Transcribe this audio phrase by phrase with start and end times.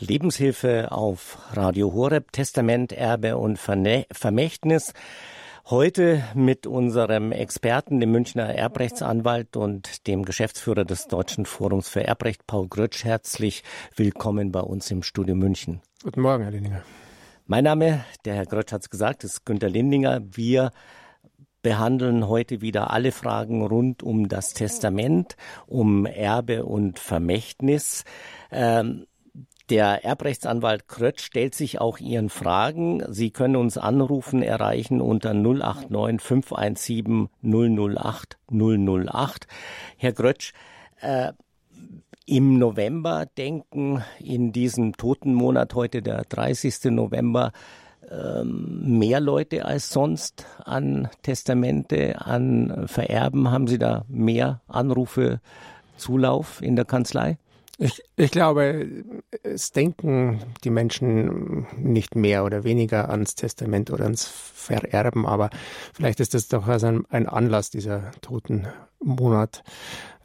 [0.00, 4.92] Lebenshilfe auf Radio Horeb, Testament, Erbe und Vermächtnis.
[5.68, 12.46] Heute mit unserem Experten, dem Münchner Erbrechtsanwalt und dem Geschäftsführer des Deutschen Forums für Erbrecht,
[12.46, 13.04] Paul Grötsch.
[13.04, 13.64] Herzlich
[13.96, 15.82] willkommen bei uns im Studio München.
[16.04, 16.82] Guten Morgen, Herr Lindinger.
[17.46, 20.20] Mein Name, der Herr Grötsch hat es gesagt, ist Günter Lindinger.
[20.30, 20.70] Wir
[21.62, 25.36] behandeln heute wieder alle Fragen rund um das Testament,
[25.66, 28.04] um Erbe und Vermächtnis.
[28.52, 29.06] Ähm,
[29.70, 33.02] der Erbrechtsanwalt Krötsch stellt sich auch Ihren Fragen.
[33.08, 39.46] Sie können uns anrufen, erreichen unter 089 517 008 008.
[39.96, 40.52] Herr Krötsch,
[41.00, 41.32] äh,
[42.26, 46.90] im November denken in diesem Totenmonat, heute der 30.
[46.90, 47.52] November,
[48.10, 53.50] ähm, mehr Leute als sonst an Testamente, an Vererben?
[53.50, 55.40] Haben Sie da mehr Anrufe,
[55.96, 57.38] Zulauf in der Kanzlei?
[57.80, 59.04] Ich, ich glaube,
[59.44, 65.48] es denken die Menschen nicht mehr oder weniger ans Testament oder ans Vererben, aber
[65.94, 69.62] vielleicht ist das doch ein, ein Anlass, dieser Totenmonat,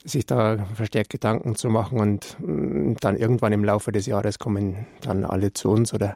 [0.03, 4.87] sich da verstärkt Gedanken zu machen und mm, dann irgendwann im Laufe des Jahres kommen
[5.01, 6.15] dann alle zu uns oder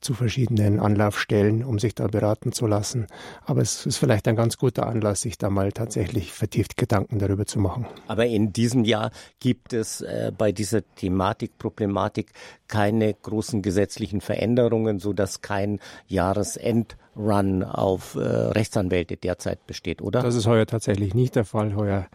[0.00, 3.06] zu verschiedenen Anlaufstellen, um sich da beraten zu lassen.
[3.44, 7.46] Aber es ist vielleicht ein ganz guter Anlass, sich da mal tatsächlich vertieft Gedanken darüber
[7.46, 7.86] zu machen.
[8.06, 9.10] Aber in diesem Jahr
[9.40, 12.32] gibt es äh, bei dieser Thematik, Problematik
[12.68, 20.22] keine großen gesetzlichen Veränderungen, so dass kein Jahresendrun auf äh, Rechtsanwälte derzeit besteht, oder?
[20.22, 21.74] Das ist heuer tatsächlich nicht der Fall.
[21.74, 22.06] Heuer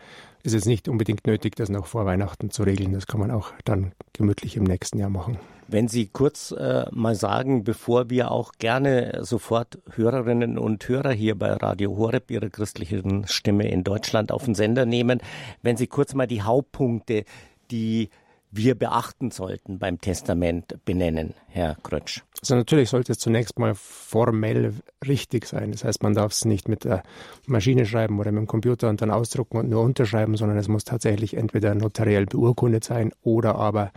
[0.43, 2.93] ist es nicht unbedingt nötig, das noch vor Weihnachten zu regeln.
[2.93, 5.39] Das kann man auch dann gemütlich im nächsten Jahr machen.
[5.67, 11.37] Wenn Sie kurz äh, mal sagen, bevor wir auch gerne sofort Hörerinnen und Hörer hier
[11.37, 15.21] bei Radio Horeb ihre christlichen Stimme in Deutschland auf den Sender nehmen,
[15.61, 17.23] wenn Sie kurz mal die Hauptpunkte,
[17.71, 18.09] die
[18.55, 22.21] wir beachten sollten beim Testament benennen, Herr Krötsch?
[22.39, 24.75] Also natürlich sollte es zunächst mal formell
[25.07, 25.71] richtig sein.
[25.71, 27.01] Das heißt, man darf es nicht mit der
[27.47, 30.83] Maschine schreiben oder mit dem Computer und dann ausdrucken und nur unterschreiben, sondern es muss
[30.83, 33.91] tatsächlich entweder notariell beurkundet sein oder aber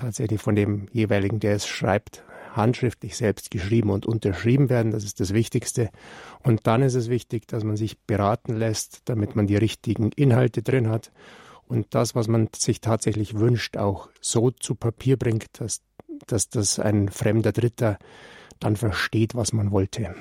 [0.00, 4.92] tatsächlich von dem jeweiligen, der es schreibt, handschriftlich selbst geschrieben und unterschrieben werden.
[4.92, 5.90] Das ist das Wichtigste.
[6.42, 10.62] Und dann ist es wichtig, dass man sich beraten lässt, damit man die richtigen Inhalte
[10.62, 11.12] drin hat
[11.70, 15.82] und das, was man sich tatsächlich wünscht, auch so zu Papier bringt, dass,
[16.26, 17.98] dass das ein fremder Dritter
[18.58, 20.14] dann versteht, was man wollte.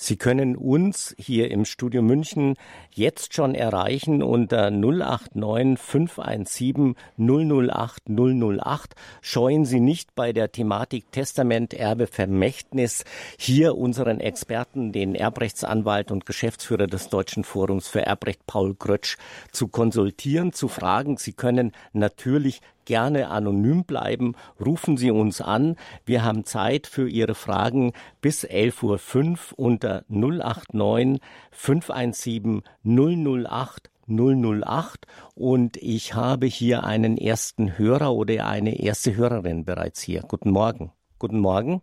[0.00, 2.54] Sie können uns hier im Studio München
[2.92, 8.94] jetzt schon erreichen unter 089 517 008 008.
[9.20, 13.04] Scheuen Sie nicht bei der Thematik Testament, Erbe, Vermächtnis
[13.36, 19.16] hier unseren Experten, den Erbrechtsanwalt und Geschäftsführer des Deutschen Forums für Erbrecht Paul Grötsch
[19.50, 21.16] zu konsultieren, zu fragen.
[21.16, 24.34] Sie können natürlich gerne anonym bleiben.
[24.64, 25.76] Rufen Sie uns an.
[26.06, 35.76] Wir haben Zeit für Ihre Fragen bis 11.05 Uhr unter 089 517 008 008 und
[35.76, 40.22] ich habe hier einen ersten Hörer oder eine erste Hörerin bereits hier.
[40.22, 40.92] Guten Morgen.
[41.18, 41.82] Guten Morgen.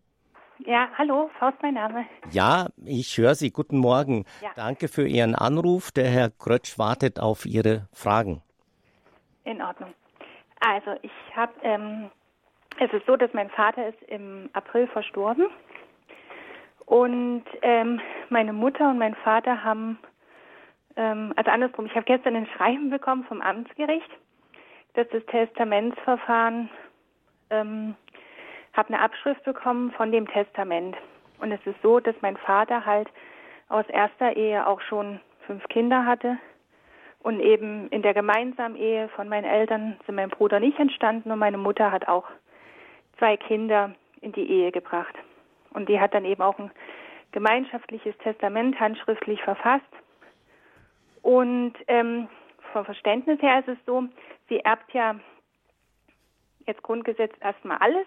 [0.65, 2.05] Ja, hallo, Faust mein Name.
[2.31, 3.51] Ja, ich höre Sie.
[3.51, 4.25] Guten Morgen.
[4.41, 4.49] Ja.
[4.55, 5.91] Danke für Ihren Anruf.
[5.91, 8.41] Der Herr Grötsch wartet auf Ihre Fragen.
[9.43, 9.93] In Ordnung.
[10.67, 12.09] Also ich habe, ähm,
[12.79, 15.45] es ist so, dass mein Vater ist im April verstorben
[16.87, 19.99] und ähm, meine Mutter und mein Vater haben,
[20.95, 24.09] ähm, also andersrum, ich habe gestern ein Schreiben bekommen vom Amtsgericht,
[24.95, 26.69] dass das Testamentsverfahren,
[27.51, 27.95] ähm,
[28.73, 30.97] habe eine Abschrift bekommen von dem Testament.
[31.39, 33.07] Und es ist so, dass mein Vater halt
[33.69, 36.39] aus erster Ehe auch schon fünf Kinder hatte
[37.25, 41.39] und eben in der gemeinsamen Ehe von meinen Eltern sind mein Bruder nicht entstanden und
[41.39, 42.25] meine Mutter hat auch
[43.17, 45.15] zwei Kinder in die Ehe gebracht.
[45.71, 46.69] Und die hat dann eben auch ein
[47.31, 49.89] gemeinschaftliches Testament handschriftlich verfasst.
[51.23, 52.27] Und ähm,
[52.71, 54.03] vom Verständnis her ist es so,
[54.47, 55.15] sie erbt ja
[56.67, 58.05] jetzt Grundgesetz erstmal alles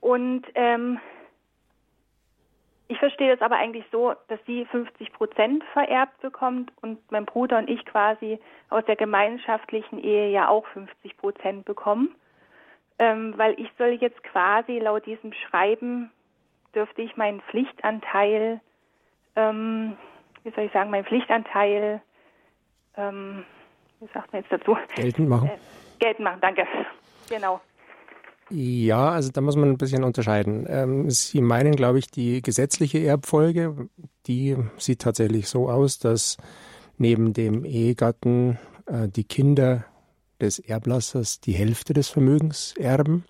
[0.00, 0.98] und ähm,
[2.92, 7.56] ich verstehe das aber eigentlich so, dass sie 50 Prozent vererbt bekommt und mein Bruder
[7.56, 12.14] und ich quasi aus der gemeinschaftlichen Ehe ja auch 50 Prozent bekommen.
[12.98, 16.10] Ähm, weil ich soll jetzt quasi laut diesem Schreiben
[16.74, 18.60] dürfte ich meinen Pflichtanteil,
[19.36, 19.96] ähm,
[20.42, 22.02] wie soll ich sagen, meinen Pflichtanteil,
[22.98, 23.46] ähm,
[24.00, 24.76] wie sagt man jetzt dazu?
[24.94, 25.48] Geltend machen.
[25.48, 25.58] Äh,
[25.98, 26.66] geltend machen, danke.
[27.30, 27.62] Genau.
[28.54, 30.66] Ja, also da muss man ein bisschen unterscheiden.
[30.68, 33.88] Ähm, Sie meinen, glaube ich, die gesetzliche Erbfolge,
[34.26, 36.36] die sieht tatsächlich so aus, dass
[36.98, 39.86] neben dem Ehegatten äh, die Kinder
[40.38, 43.24] des Erblassers die Hälfte des Vermögens erben.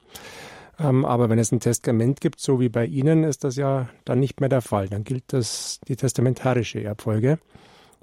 [0.80, 4.18] Ähm, aber wenn es ein Testament gibt, so wie bei Ihnen, ist das ja dann
[4.18, 4.88] nicht mehr der Fall.
[4.88, 7.38] Dann gilt das die testamentarische Erbfolge.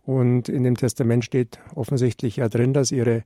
[0.06, 3.26] Und in dem Testament steht offensichtlich ja drin, dass Ihre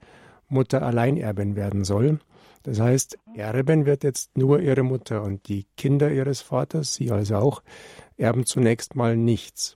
[0.49, 2.19] Mutter Alleinerbin werden soll.
[2.63, 7.35] Das heißt, erben wird jetzt nur ihre Mutter und die Kinder ihres Vaters, sie also
[7.35, 7.61] auch,
[8.17, 9.75] erben zunächst mal nichts.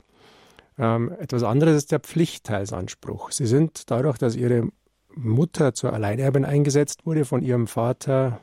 [0.77, 3.31] Ähm, etwas anderes ist der Pflichtteilsanspruch.
[3.31, 4.69] Sie sind dadurch, dass ihre
[5.13, 8.39] Mutter zur Alleinerbin eingesetzt wurde, von ihrem Vater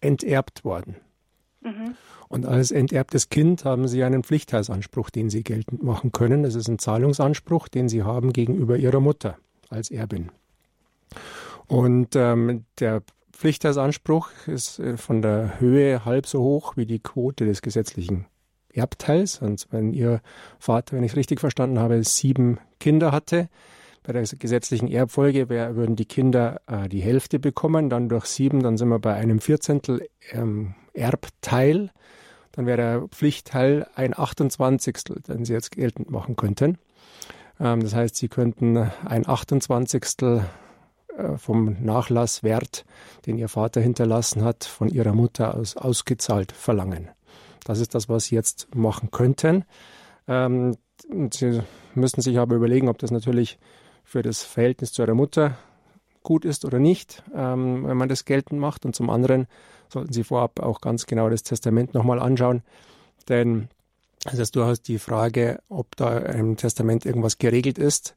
[0.00, 0.96] enterbt worden.
[1.60, 1.94] Mhm.
[2.28, 6.44] Und als enterbtes Kind haben sie einen Pflichtteilsanspruch, den sie geltend machen können.
[6.44, 9.36] Das ist ein Zahlungsanspruch, den sie haben gegenüber ihrer Mutter
[9.68, 10.30] als Erbin.
[11.66, 13.02] Und ähm, der
[13.42, 18.26] Pflichtersanspruch ist äh, von der Höhe halb so hoch wie die Quote des gesetzlichen
[18.72, 19.42] Erbteils.
[19.42, 20.20] Und wenn Ihr
[20.60, 23.48] Vater, wenn ich es richtig verstanden habe, sieben Kinder hatte,
[24.04, 28.62] bei der gesetzlichen Erbfolge wär, würden die Kinder äh, die Hälfte bekommen, dann durch sieben,
[28.62, 31.90] dann sind wir bei einem Vierzehntel ähm, Erbteil.
[32.52, 36.78] Dann wäre der Pflichtteil ein Achtundzwanzigstel, den Sie jetzt geltend machen könnten.
[37.58, 40.42] Ähm, das heißt, Sie könnten ein Achtundzwanzigstel äh,
[41.36, 42.84] vom Nachlasswert,
[43.26, 47.08] den ihr Vater hinterlassen hat, von ihrer Mutter aus ausgezahlt verlangen.
[47.64, 49.64] Das ist das, was sie jetzt machen könnten.
[50.26, 50.76] Ähm,
[51.30, 51.60] sie
[51.94, 53.58] müssen sich aber überlegen, ob das natürlich
[54.04, 55.56] für das Verhältnis zu ihrer Mutter
[56.22, 58.84] gut ist oder nicht, ähm, wenn man das geltend macht.
[58.84, 59.46] Und zum anderen
[59.88, 62.62] sollten Sie vorab auch ganz genau das Testament nochmal anschauen,
[63.28, 63.68] denn
[64.24, 68.14] es ist durchaus die Frage, ob da im Testament irgendwas geregelt ist,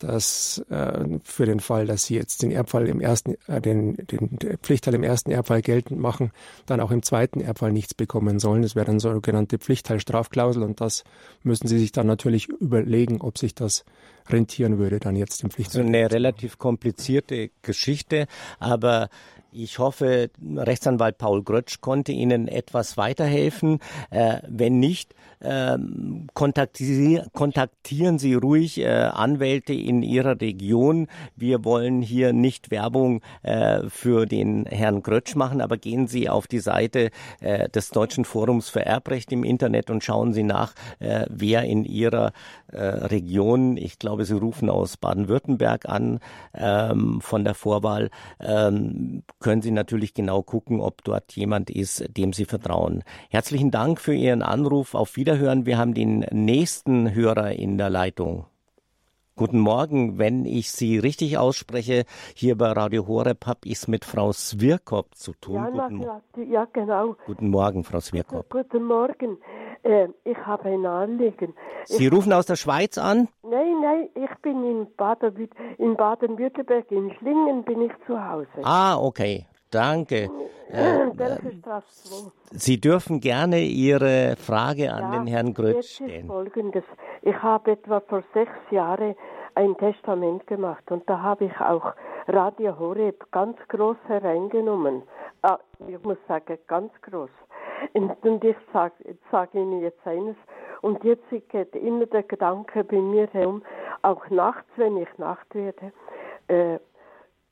[0.00, 4.36] dass äh, für den Fall, dass sie jetzt den Erbfall im ersten, äh, den, den,
[4.62, 6.32] Pflichtteil im ersten Erbfall geltend machen,
[6.66, 8.62] dann auch im zweiten Erbfall nichts bekommen sollen.
[8.62, 11.04] Das wäre dann so eine sogenannte Pflichtteilstrafklausel und das
[11.42, 13.84] müssen sie sich dann natürlich überlegen, ob sich das
[14.28, 15.82] rentieren würde, dann jetzt im Pflichtteil.
[15.82, 18.26] Also eine relativ komplizierte Geschichte,
[18.58, 19.08] aber
[19.52, 23.80] ich hoffe, Rechtsanwalt Paul Grötsch konnte Ihnen etwas weiterhelfen.
[24.10, 31.08] Äh, wenn nicht, ähm, kontaktier kontaktieren Sie ruhig äh, Anwälte in Ihrer Region.
[31.34, 36.46] Wir wollen hier nicht Werbung äh, für den Herrn Grötsch machen, aber gehen Sie auf
[36.46, 37.10] die Seite
[37.40, 41.84] äh, des Deutschen Forums für Erbrecht im Internet und schauen Sie nach, äh, wer in
[41.84, 42.32] Ihrer
[42.70, 46.20] äh, Region, ich glaube, Sie rufen aus Baden-Württemberg an,
[46.52, 48.10] ähm, von der Vorwahl,
[48.40, 53.04] ähm, können Sie natürlich genau gucken, ob dort jemand ist, dem Sie vertrauen.
[53.30, 54.94] Herzlichen Dank für Ihren Anruf.
[54.94, 55.29] Auf Wiedersehen.
[55.30, 55.64] Wiederhören.
[55.64, 58.46] Wir haben den nächsten Hörer in der Leitung.
[59.36, 62.04] Guten Morgen, wenn ich Sie richtig ausspreche,
[62.34, 65.54] hier bei Radio Horeb habe ich es mit Frau Swirkop zu tun.
[65.54, 67.14] Ja, Guten, ja, genau.
[67.26, 68.50] Guten Morgen, Frau Swirkop.
[68.50, 69.38] Guten Morgen.
[69.84, 71.54] Äh, ich habe ein Anliegen.
[71.84, 73.28] Sie ich, rufen aus der Schweiz an?
[73.44, 76.36] Nein, nein, ich bin in Baden-Württemberg, in, Baden
[76.90, 78.48] in Schlingen bin ich zu Hause.
[78.64, 79.46] Ah, okay.
[79.70, 80.28] Danke.
[80.72, 81.10] Äh,
[82.50, 86.26] Sie dürfen gerne Ihre Frage an ja, den Herrn Grötz stellen.
[86.26, 86.84] folgendes.
[87.22, 89.14] Ich habe etwa vor sechs Jahren
[89.54, 91.92] ein Testament gemacht und da habe ich auch
[92.28, 95.02] Radio Horeb ganz groß hereingenommen.
[95.42, 95.58] Ah,
[95.88, 97.30] ich muss sagen, ganz groß.
[97.94, 98.94] Und ich sage
[99.30, 100.36] sag Ihnen jetzt eines,
[100.82, 103.62] und jetzt geht immer der Gedanke bei mir herum,
[104.02, 105.92] auch nachts, wenn ich Nacht werde,
[106.48, 106.78] äh,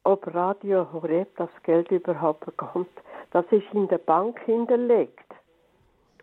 [0.08, 2.88] ob Radio Horeb das Geld überhaupt bekommt.
[3.30, 5.26] Das ist in der Bank hinterlegt.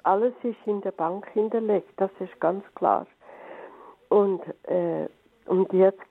[0.01, 3.05] Alles ist in der Bank hinterlegt, das ist ganz klar.
[4.10, 5.07] Und, äh,
[5.45, 6.01] und jetzt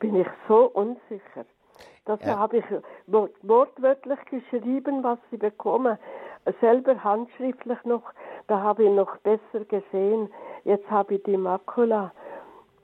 [0.00, 1.44] bin ich so unsicher.
[2.06, 2.36] Das ja.
[2.40, 2.64] habe ich
[3.06, 5.98] wortwörtlich geschrieben, was sie bekommen.
[6.60, 8.02] Selber handschriftlich noch,
[8.48, 10.28] da habe ich noch besser gesehen.
[10.64, 12.10] Jetzt habe ich die Makula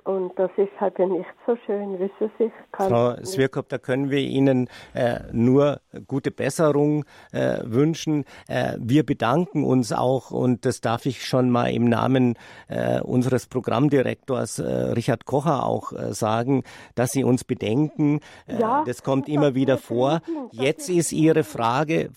[0.08, 2.50] und das ist halt nicht so schön, wissen Sie.
[2.72, 8.24] Frau Swirkop, da können wir Ihnen äh, nur gute Besserung äh, wünschen.
[8.48, 12.36] Äh, wir bedanken uns auch, und das darf ich schon mal im Namen
[12.68, 16.62] äh, unseres Programmdirektors äh, Richard Kocher auch äh, sagen,
[16.94, 18.20] dass Sie uns bedenken.
[18.46, 20.22] Ja, das kommt immer wieder vor.
[20.52, 22.10] Jetzt ist Ihre Frage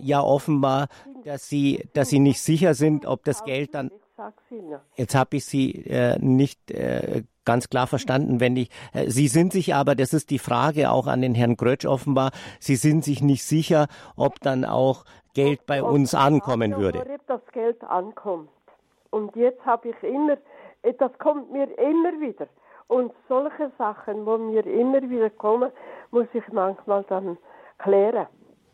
[0.00, 0.86] ja offenbar,
[1.24, 3.90] dass Sie, dass Sie nicht sicher sind, ob das Geld dann
[4.96, 8.70] Jetzt habe ich Sie äh, nicht äh, ganz klar verstanden, wenn ich.
[8.92, 12.30] Äh, Sie sind sich aber, das ist die Frage auch an den Herrn Grötsch offenbar,
[12.60, 15.04] Sie sind sich nicht sicher, ob dann auch
[15.34, 17.00] Geld bei ob, uns ankommen ob, würde.
[17.00, 18.48] Ob das Geld ankommt.
[19.10, 20.36] Und jetzt habe ich immer,
[20.82, 22.48] äh, das kommt mir immer wieder.
[22.88, 25.72] Und solche Sachen, wo mir immer wieder kommen,
[26.10, 27.36] muss ich manchmal dann
[27.78, 28.26] klären.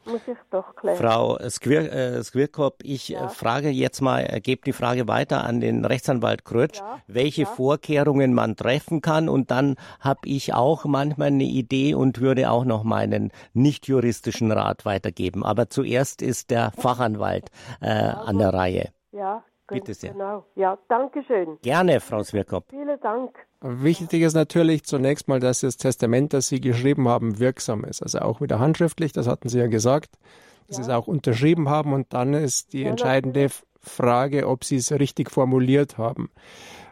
[0.04, 0.96] Muss ich doch klären.
[0.96, 3.28] Frau Squir äh, Squirkop, ich äh, ja.
[3.28, 7.00] frage jetzt mal, äh, gebe die Frage weiter an den Rechtsanwalt Krötsch, ja.
[7.06, 7.48] welche ja.
[7.48, 12.64] Vorkehrungen man treffen kann und dann habe ich auch manchmal eine Idee und würde auch
[12.64, 15.44] noch meinen nicht juristischen Rat weitergeben.
[15.44, 18.88] Aber zuerst ist der Fachanwalt äh, an der Reihe.
[19.12, 20.12] Ja, Bitte sehr.
[20.12, 20.44] Genau.
[20.54, 21.58] Ja, danke schön.
[21.62, 22.64] Gerne, Frau Swirkop.
[22.70, 23.34] Vielen Dank.
[23.60, 28.02] Wichtig ist natürlich zunächst mal, dass das Testament, das Sie geschrieben haben, wirksam ist.
[28.02, 30.18] Also auch wieder handschriftlich, das hatten Sie ja gesagt,
[30.66, 30.84] dass ja.
[30.84, 31.92] Sie es auch unterschrieben haben.
[31.92, 33.48] Und dann ist die ja, entscheidende.
[33.82, 36.30] Frage, ob Sie es richtig formuliert haben.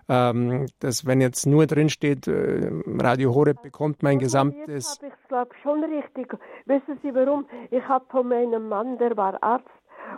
[0.09, 4.99] Ähm, dass wenn jetzt nur drin steht, äh, Radio Horeb bekommt mein gesamtes.
[4.99, 6.35] habe ich glaube schon richtig.
[6.67, 7.47] Wissen Sie warum?
[7.71, 9.69] Ich habe von meinem Mann, der war Arzt,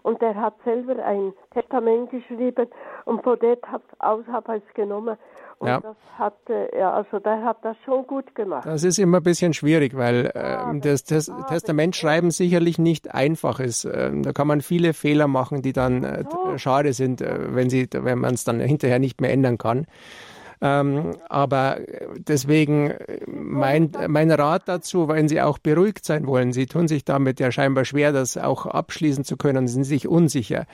[0.03, 2.69] und der hat selber ein Testament geschrieben
[3.05, 3.65] und von dort
[3.99, 5.17] aus habe ich es genommen.
[5.59, 5.81] Und ja.
[5.81, 6.35] das hat,
[6.77, 8.67] ja, also der hat das schon gut gemacht.
[8.67, 13.15] Das ist immer ein bisschen schwierig, weil äh, das, das ah, Testament schreiben sicherlich nicht
[13.15, 13.85] einfach ist.
[13.85, 16.25] Äh, da kann man viele Fehler machen, die dann äh,
[16.59, 19.87] schade sind, äh, wenn sie, wenn man es dann hinterher nicht mehr ändern kann.
[20.65, 21.81] Ähm, aber
[22.17, 22.95] deswegen
[23.27, 27.51] mein, mein Rat dazu, wenn Sie auch beruhigt sein wollen, Sie tun sich damit ja
[27.51, 30.67] scheinbar schwer, das auch abschließen zu können, sind sich unsicher.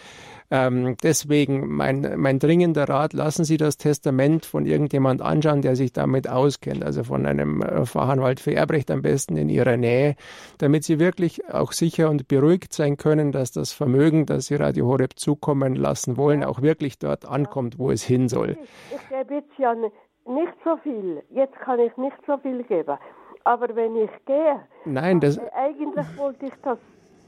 [0.51, 5.93] Ähm, deswegen mein, mein dringender Rat, lassen Sie das Testament von irgendjemand anschauen, der sich
[5.93, 10.17] damit auskennt, also von einem äh, Fachanwalt für Erbrecht am besten in Ihrer Nähe,
[10.57, 14.87] damit Sie wirklich auch sicher und beruhigt sein können, dass das Vermögen, das Sie Radio
[14.87, 18.57] Horeb zukommen lassen wollen, auch wirklich dort ankommt, wo es hin soll.
[18.91, 21.23] Ich gebe jetzt ja nicht so viel.
[21.31, 22.97] Jetzt kann ich nicht so viel geben.
[23.45, 26.79] Aber wenn ich gehe, Nein, das eigentlich wollte ich das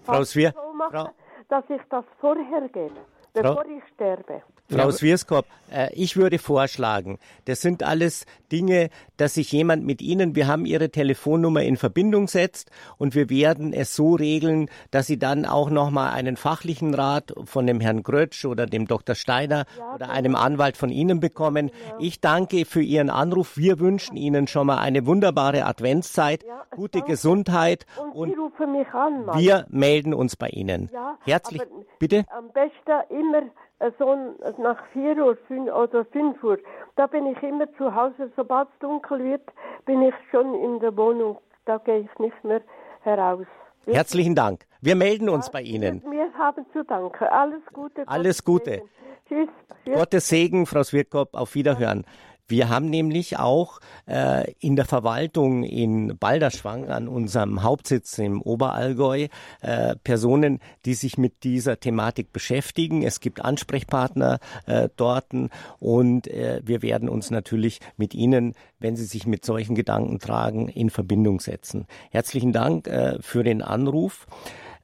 [0.05, 1.11] Frau Svier, so machen, Frau
[1.51, 2.95] dass ich das vorher gebe,
[3.35, 4.43] bevor Frau, ich sterbe.
[4.71, 10.35] Frau Swierskop, äh, ich würde vorschlagen, das sind alles Dinge, dass sich jemand mit Ihnen,
[10.35, 15.19] wir haben Ihre Telefonnummer in Verbindung setzt und wir werden es so regeln, dass Sie
[15.19, 19.15] dann auch nochmal einen fachlichen Rat von dem Herrn Grötsch oder dem Dr.
[19.15, 20.19] Steiner ja, oder genau.
[20.19, 21.69] einem Anwalt von Ihnen bekommen.
[21.69, 21.97] Genau.
[21.99, 23.57] Ich danke für Ihren Anruf.
[23.57, 27.13] Wir wünschen Ihnen schon mal eine wunderbare Adventszeit, ja, gute danke.
[27.13, 28.51] Gesundheit und, und
[28.93, 30.89] an, wir melden uns bei Ihnen.
[30.93, 31.63] Ja, Herzlich,
[31.99, 32.25] bitte?
[32.31, 33.43] Am besten immer
[33.99, 34.17] so
[34.59, 36.59] nach vier Uhr fünf, oder fünf Uhr,
[36.97, 38.31] da bin ich immer zu Hause.
[38.37, 39.43] Sobald es dunkel wird,
[39.87, 41.39] bin ich schon in der Wohnung.
[41.65, 42.61] Da gehe ich nicht mehr
[43.03, 43.47] heraus.
[43.87, 44.67] Herzlichen Dank.
[44.81, 46.03] Wir melden uns ja, bei Ihnen.
[46.11, 47.25] Wir haben zu danken.
[47.25, 48.07] Alles Gute.
[48.07, 48.83] Alles Gute.
[49.27, 49.49] Tschüss.
[49.85, 49.95] Tschüss.
[49.95, 51.35] Gottes Segen, Frau Swirkop.
[51.35, 52.05] Auf Wiederhören.
[52.07, 52.30] Ja.
[52.51, 59.29] Wir haben nämlich auch äh, in der Verwaltung in Balderschwang an unserem Hauptsitz im Oberallgäu
[59.61, 63.03] äh, Personen, die sich mit dieser Thematik beschäftigen.
[63.03, 65.21] Es gibt Ansprechpartner äh, dort
[65.79, 70.69] und äh, wir werden uns natürlich mit Ihnen, wenn Sie sich mit solchen Gedanken tragen,
[70.69, 71.87] in Verbindung setzen.
[72.11, 74.27] Herzlichen Dank äh, für den Anruf.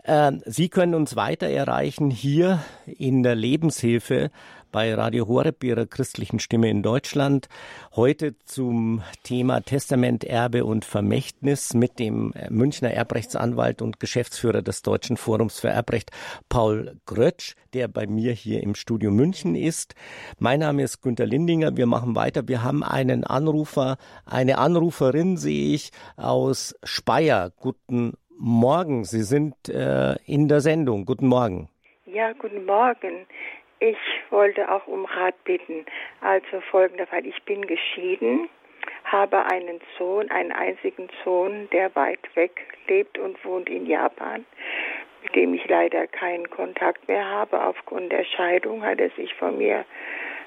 [0.04, 4.30] Äh, Sie können uns weiter erreichen hier in der Lebenshilfe
[4.72, 7.48] bei Radio Horeb, ihrer christlichen Stimme in Deutschland.
[7.94, 15.16] Heute zum Thema Testament, Erbe und Vermächtnis mit dem Münchner Erbrechtsanwalt und Geschäftsführer des Deutschen
[15.16, 16.10] Forums für Erbrecht,
[16.48, 19.94] Paul Grötsch, der bei mir hier im Studio München ist.
[20.38, 21.76] Mein Name ist Günter Lindinger.
[21.76, 22.48] Wir machen weiter.
[22.48, 27.52] Wir haben einen Anrufer, eine Anruferin sehe ich aus Speyer.
[27.56, 29.04] Guten Morgen.
[29.04, 31.06] Sie sind äh, in der Sendung.
[31.06, 31.68] Guten Morgen.
[32.06, 33.26] Ja, guten Morgen.
[33.78, 33.98] Ich
[34.30, 35.84] wollte auch um Rat bitten.
[36.20, 37.26] Also folgender Fall.
[37.26, 38.48] Ich bin geschieden,
[39.04, 44.46] habe einen Sohn, einen einzigen Sohn, der weit weg lebt und wohnt in Japan,
[45.22, 47.62] mit dem ich leider keinen Kontakt mehr habe.
[47.62, 49.84] Aufgrund der Scheidung hat er sich von mir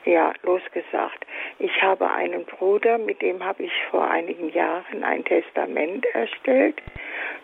[0.05, 1.25] ja, losgesagt.
[1.59, 6.81] Ich habe einen Bruder, mit dem habe ich vor einigen Jahren ein Testament erstellt,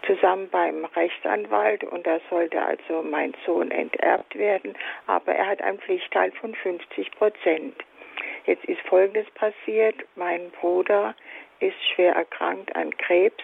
[0.06, 4.76] zusammen beim Rechtsanwalt und da sollte also mein Sohn enterbt werden,
[5.08, 7.76] aber er hat einen Pflichtteil von 50 Prozent.
[8.46, 9.96] Jetzt ist Folgendes passiert.
[10.16, 11.16] Mein Bruder
[11.60, 13.44] ist schwer erkrankt an Krebs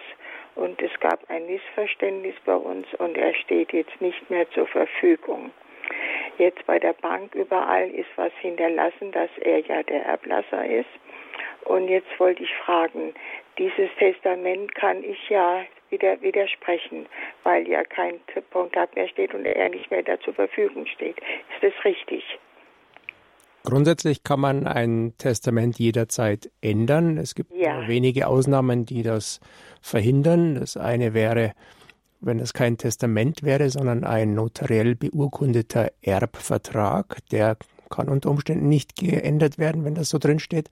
[0.54, 5.50] und es gab ein Missverständnis bei uns und er steht jetzt nicht mehr zur Verfügung.
[6.38, 10.88] Jetzt bei der Bank überall ist was hinterlassen, dass er ja der Erblasser ist.
[11.64, 13.14] Und jetzt wollte ich fragen,
[13.58, 17.06] dieses Testament kann ich ja wieder widersprechen,
[17.44, 18.18] weil ja kein
[18.50, 21.18] Kontakt mehr steht und er nicht mehr da zur Verfügung steht.
[21.18, 22.24] Ist das richtig?
[23.64, 27.16] Grundsätzlich kann man ein Testament jederzeit ändern.
[27.16, 27.86] Es gibt ja.
[27.86, 29.38] wenige Ausnahmen, die das
[29.80, 30.56] verhindern.
[30.56, 31.52] Das eine wäre,
[32.22, 37.56] wenn es kein Testament wäre, sondern ein notariell beurkundeter Erbvertrag, der
[37.90, 40.70] kann unter Umständen nicht geändert werden, wenn das so drin steht.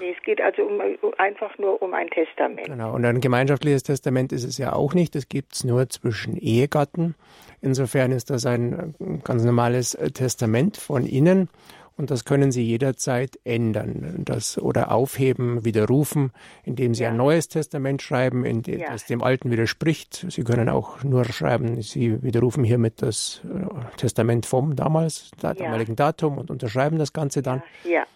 [0.00, 0.80] Nee, es geht also um,
[1.18, 2.66] einfach nur um ein Testament.
[2.66, 5.14] Genau, und ein gemeinschaftliches Testament ist es ja auch nicht.
[5.14, 7.14] Das gibt es nur zwischen Ehegatten.
[7.62, 11.48] Insofern ist das ein ganz normales Testament von Ihnen.
[11.96, 16.30] Und das können Sie jederzeit ändern das, oder aufheben, widerrufen,
[16.62, 17.08] indem Sie ja.
[17.08, 18.90] ein neues Testament schreiben, in dem, ja.
[18.90, 20.26] das dem alten widerspricht.
[20.28, 25.54] Sie können auch nur schreiben, Sie widerrufen hiermit das äh, Testament vom damals, ja.
[25.54, 27.62] damaligen Datum und unterschreiben das Ganze dann.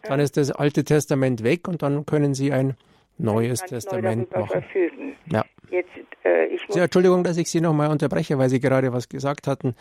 [0.02, 2.76] Dann ist das alte Testament weg und dann können Sie ein
[3.16, 4.62] neues Testament neu machen.
[4.62, 5.16] Verfügen.
[5.32, 5.44] Ja.
[5.70, 5.88] Jetzt,
[6.24, 9.74] äh, muss Entschuldigung, dass ich Sie noch mal unterbreche, weil Sie gerade was gesagt hatten.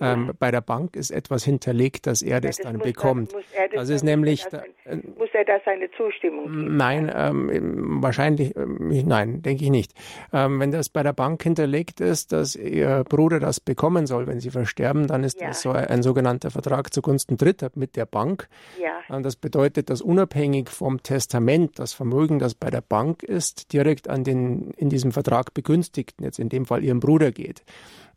[0.00, 0.32] Ähm, ja.
[0.38, 3.32] Bei der Bank ist etwas hinterlegt, dass er das, das dann bekommt.
[3.54, 4.44] Er, das, das ist nämlich.
[4.50, 6.76] Da, äh, muss er da seine Zustimmung geben?
[6.76, 9.92] Nein, ähm, wahrscheinlich, äh, nein, denke ich nicht.
[10.32, 14.40] Ähm, wenn das bei der Bank hinterlegt ist, dass Ihr Bruder das bekommen soll, wenn
[14.40, 15.48] Sie versterben, dann ist ja.
[15.48, 18.48] das so ein, sogenannter Vertrag zugunsten Dritter mit der Bank.
[18.80, 19.20] Ja.
[19.20, 24.24] Das bedeutet, dass unabhängig vom Testament das Vermögen, das bei der Bank ist, direkt an
[24.24, 27.62] den in diesem Vertrag Vertrag Begünstigten, jetzt in dem Fall Ihrem Bruder geht.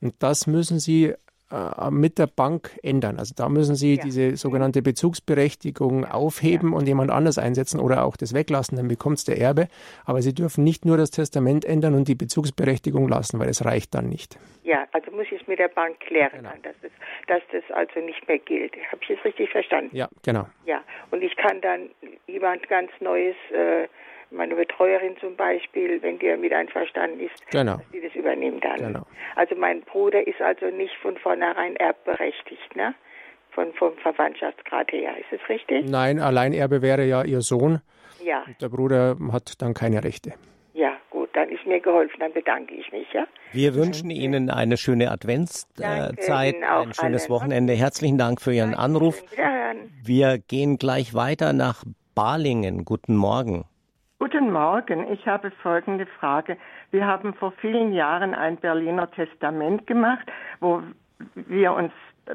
[0.02, 1.14] Und das müssen Sie
[1.52, 3.20] äh, mit der Bank ändern.
[3.20, 4.04] Also da müssen Sie ja.
[4.04, 6.78] diese sogenannte Bezugsberechtigung aufheben ja.
[6.78, 9.68] und jemand anders einsetzen oder auch das weglassen, dann bekommt es der Erbe.
[10.06, 13.94] Aber Sie dürfen nicht nur das Testament ändern und die Bezugsberechtigung lassen, weil es reicht
[13.96, 14.40] dann nicht.
[14.64, 16.52] Ja, also muss ich es mit der Bank klären, genau.
[16.64, 16.92] dass, es,
[17.28, 18.76] dass das also nicht mehr gilt.
[18.92, 19.94] Habe ich es richtig verstanden?
[19.94, 20.48] Ja, genau.
[20.66, 21.90] Ja, und ich kann dann
[22.28, 23.88] jemand ganz Neues äh,
[24.32, 27.78] meine Betreuerin zum Beispiel, wenn die mit einverstanden ist, genau.
[27.78, 28.78] dass sie das übernehmen dann.
[28.78, 29.06] Genau.
[29.36, 32.94] Also mein Bruder ist also nicht von vornherein erbberechtigt, ne?
[33.52, 35.90] Von, vom Verwandtschaftsgrad her, ist es richtig?
[35.90, 37.82] Nein, Alleinerbe wäre ja ihr Sohn.
[38.24, 38.44] Ja.
[38.46, 40.34] Und der Bruder hat dann keine Rechte.
[40.74, 43.26] Ja, gut, dann ist mir geholfen, dann bedanke ich mich, ja.
[43.52, 47.30] Wir wünschen Ihnen eine schöne Adventszeit, ein schönes allen.
[47.30, 47.74] Wochenende.
[47.74, 49.24] Herzlichen Dank für Ihren Danke, Anruf.
[50.04, 51.84] Wir gehen gleich weiter nach
[52.14, 52.86] Balingen.
[52.86, 53.66] Guten Morgen.
[54.22, 56.58] Guten Morgen, ich habe folgende Frage.
[56.92, 60.84] Wir haben vor vielen Jahren ein Berliner Testament gemacht, wo
[61.36, 61.94] wir uns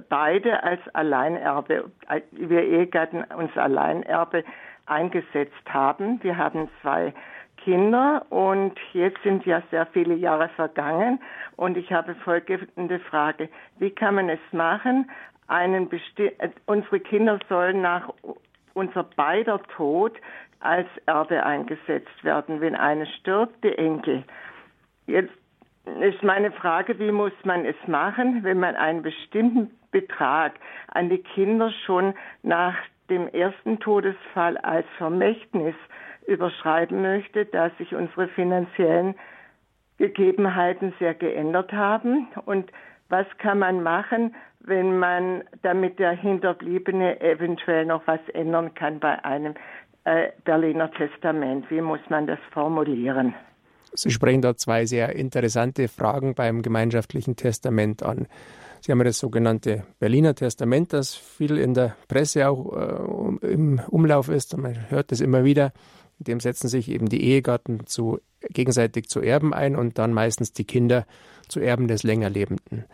[0.09, 1.91] beide als Alleinerbe,
[2.31, 4.45] wir Ehegatten uns Alleinerbe
[4.87, 6.23] eingesetzt haben.
[6.23, 7.13] Wir haben zwei
[7.59, 11.21] Kinder und jetzt sind ja sehr viele Jahre vergangen
[11.57, 13.51] und ich habe folgende Frage.
[13.79, 15.11] Wie kann man es machen?
[15.49, 16.33] Einen Besti
[16.65, 18.09] unsere Kinder sollen nach
[18.75, 20.13] unser beider Tod
[20.65, 22.61] als Erbe eingesetzt werden.
[22.61, 24.25] Wenn eine stirbt, die Enkel.
[25.07, 25.33] Jetzt
[26.01, 30.55] ist meine Frage, wie muss man es machen, wenn man einen bestimmten Betrag
[30.89, 32.77] an die Kinder schon nach
[33.11, 35.75] dem ersten Todesfall als Vermächtnis
[36.27, 39.15] überschreiben möchte, da sich unsere finanziellen
[39.99, 42.73] Gegebenheiten sehr geändert haben und
[43.09, 49.23] was kann man machen, wenn man damit der Hinterbliebene eventuell noch was ändern kann bei
[49.25, 49.55] einem
[50.05, 51.71] äh, Berliner Testament.
[51.71, 53.35] Wie muss man das formulieren?
[53.93, 58.27] Sie sprechen da zwei sehr interessante Fragen beim gemeinschaftlichen Testament an.
[58.81, 63.81] Sie haben ja das sogenannte Berliner Testament, das viel in der Presse auch äh, im
[63.89, 65.73] Umlauf ist und man hört es immer wieder.
[66.19, 70.53] In dem setzen sich eben die Ehegatten zu, gegenseitig zu Erben ein und dann meistens
[70.53, 71.07] die Kinder
[71.49, 72.85] zu Erben des Längerlebenden.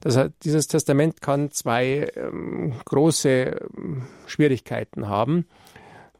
[0.00, 5.46] Das, dieses Testament kann zwei ähm, große ähm, Schwierigkeiten haben.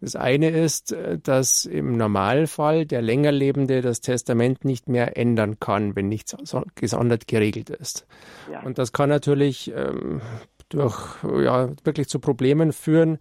[0.00, 5.96] Das eine ist, äh, dass im Normalfall der Längerlebende das Testament nicht mehr ändern kann,
[5.96, 6.36] wenn nichts
[6.74, 8.06] gesondert geregelt ist.
[8.52, 8.62] Ja.
[8.62, 10.20] Und das kann natürlich ähm,
[10.68, 13.18] durch ja, wirklich zu Problemen führen,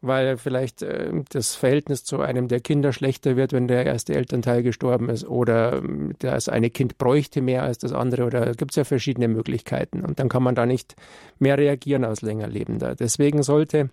[0.00, 4.62] weil vielleicht äh, das Verhältnis zu einem der Kinder schlechter wird, wenn der erste Elternteil
[4.62, 8.76] gestorben ist oder äh, das eine Kind bräuchte mehr als das andere oder gibt es
[8.76, 10.94] ja verschiedene Möglichkeiten und dann kann man da nicht
[11.38, 12.94] mehr reagieren als Längerlebender.
[12.94, 13.90] Deswegen sollte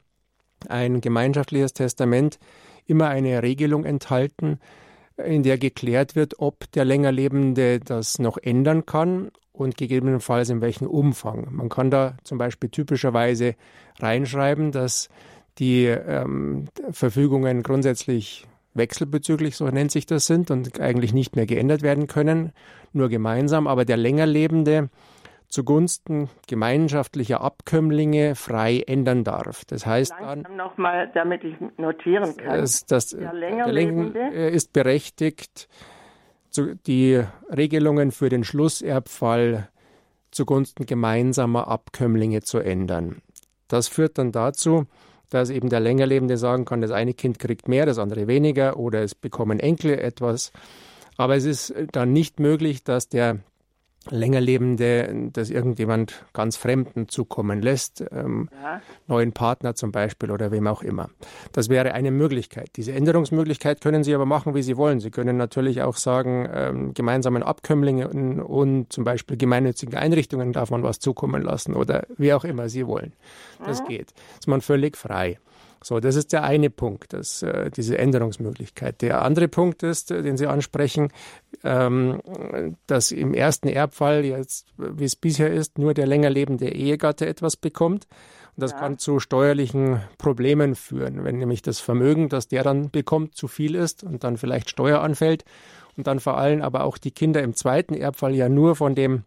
[0.68, 2.40] ein gemeinschaftliches Testament
[2.86, 4.60] immer eine Regelung enthalten,
[5.18, 10.88] in der geklärt wird, ob der Längerlebende das noch ändern kann und gegebenenfalls in welchem
[10.88, 11.48] Umfang.
[11.52, 13.56] Man kann da zum Beispiel typischerweise
[14.00, 15.10] reinschreiben, dass
[15.58, 21.82] die ähm, Verfügungen grundsätzlich wechselbezüglich, so nennt sich das, sind und eigentlich nicht mehr geändert
[21.82, 22.52] werden können,
[22.92, 24.90] nur gemeinsam, aber der Längerlebende
[25.48, 29.66] zugunsten gemeinschaftlicher Abkömmlinge frei ändern darf.
[29.66, 32.60] Das heißt dann nochmal, damit ich notieren kann.
[32.60, 35.68] Das, das, der Längerlebende ist berechtigt,
[36.58, 37.22] die
[37.56, 39.70] Regelungen für den Schlusserbfall
[40.32, 43.22] zugunsten gemeinsamer Abkömmlinge zu ändern.
[43.68, 44.86] Das führt dann dazu,
[45.30, 49.02] dass eben der Längerlebende sagen kann, das eine Kind kriegt mehr, das andere weniger oder
[49.02, 50.52] es bekommen Enkel etwas.
[51.18, 53.40] Aber es ist dann nicht möglich, dass der
[54.10, 58.82] Längerlebende, das irgendjemand ganz Fremden zukommen lässt, ähm, ja.
[59.08, 61.10] neuen Partner zum Beispiel oder wem auch immer.
[61.52, 62.70] Das wäre eine Möglichkeit.
[62.76, 65.00] Diese Änderungsmöglichkeit können Sie aber machen, wie Sie wollen.
[65.00, 70.84] Sie können natürlich auch sagen, ähm, gemeinsamen Abkömmlingen und zum Beispiel gemeinnützigen Einrichtungen darf man
[70.84, 73.14] was zukommen lassen oder wie auch immer Sie wollen.
[73.66, 73.88] Das mhm.
[73.88, 74.14] geht.
[74.40, 75.38] ist man völlig frei.
[75.86, 79.04] So, das ist der eine Punkt, das, äh, diese Änderungsmöglichkeit.
[79.04, 81.10] Der andere Punkt ist, äh, den Sie ansprechen,
[81.66, 82.22] ähm,
[82.88, 87.58] dass im ersten Erbfall jetzt, wie es bisher ist, nur der länger lebende Ehegatte etwas
[87.58, 88.08] bekommt.
[88.56, 88.80] Und das ja.
[88.80, 93.76] kann zu steuerlichen Problemen führen, wenn nämlich das Vermögen, das der dann bekommt, zu viel
[93.76, 95.44] ist und dann vielleicht Steuer anfällt
[95.98, 99.24] und dann vor allem aber auch die Kinder im zweiten Erbfall ja nur von dem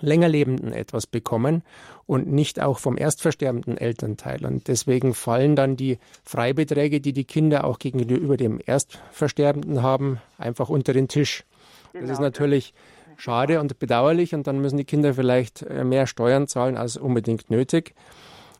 [0.00, 1.62] Längerlebenden etwas bekommen
[2.06, 4.44] und nicht auch vom erstversterbenden Elternteil.
[4.44, 10.68] Und deswegen fallen dann die Freibeträge, die die Kinder auch gegenüber dem Erstversterbenden haben, einfach
[10.68, 11.44] unter den Tisch.
[11.92, 12.06] Genau.
[12.06, 12.74] Das ist natürlich
[13.16, 17.50] schade und bedauerlich und dann müssen die Kinder vielleicht äh, mehr Steuern zahlen als unbedingt
[17.50, 17.94] nötig.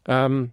[0.06, 0.52] Ähm,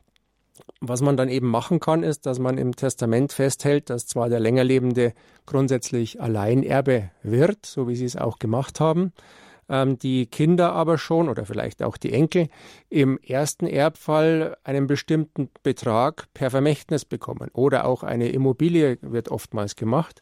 [0.79, 4.39] was man dann eben machen kann, ist, dass man im Testament festhält, dass zwar der
[4.39, 5.13] Längerlebende
[5.45, 9.11] grundsätzlich Alleinerbe wird, so wie sie es auch gemacht haben,
[9.67, 12.47] ähm, die Kinder aber schon oder vielleicht auch die Enkel
[12.89, 17.49] im ersten Erbfall einen bestimmten Betrag per Vermächtnis bekommen.
[17.53, 20.21] Oder auch eine Immobilie wird oftmals gemacht.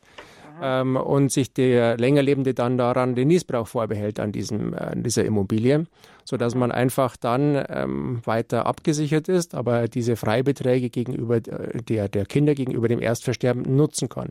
[0.61, 5.25] Ähm, und sich der Längerlebende dann daran den Niesbrauch vorbehält an, diesem, äh, an dieser
[5.25, 5.85] Immobilie,
[6.25, 12.25] sodass man einfach dann ähm, weiter abgesichert ist, aber diese Freibeträge gegenüber äh, der, der
[12.25, 14.29] Kinder gegenüber dem Erstversterbenden nutzen kann.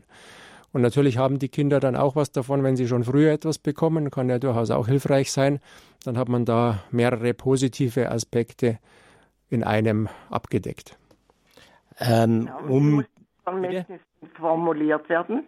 [0.71, 4.09] Und natürlich haben die Kinder dann auch was davon, wenn sie schon früher etwas bekommen,
[4.09, 5.59] kann ja durchaus auch hilfreich sein.
[6.03, 8.79] Dann hat man da mehrere positive Aspekte
[9.49, 10.97] in einem abgedeckt.
[11.99, 13.05] Ähm, um
[13.43, 14.01] Vermächtnis
[14.39, 15.47] formuliert werden?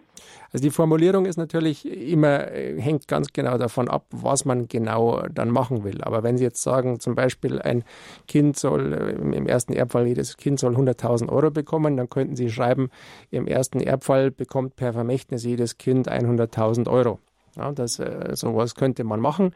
[0.51, 5.23] Also die Formulierung ist natürlich immer, äh, hängt ganz genau davon ab, was man genau
[5.27, 6.01] dann machen will.
[6.01, 7.83] Aber wenn Sie jetzt sagen, zum Beispiel ein
[8.27, 12.49] Kind soll, äh, im ersten Erbfall, jedes Kind soll 100.000 Euro bekommen, dann könnten Sie
[12.49, 12.89] schreiben,
[13.31, 17.19] im ersten Erbfall bekommt per Vermächtnis jedes Kind 100.000 Euro.
[17.57, 19.51] Ja, das, äh, sowas könnte man machen.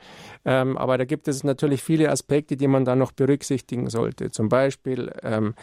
[0.46, 4.32] Ähm, aber da gibt es natürlich viele Aspekte, die man dann noch berücksichtigen sollte.
[4.32, 5.54] Zum Beispiel, ähm,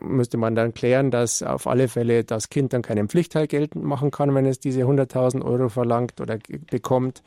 [0.00, 4.10] müsste man dann klären, dass auf alle Fälle das Kind dann keinen Pflichtteil geltend machen
[4.10, 6.38] kann, wenn es diese 100.000 Euro verlangt oder
[6.70, 7.22] bekommt.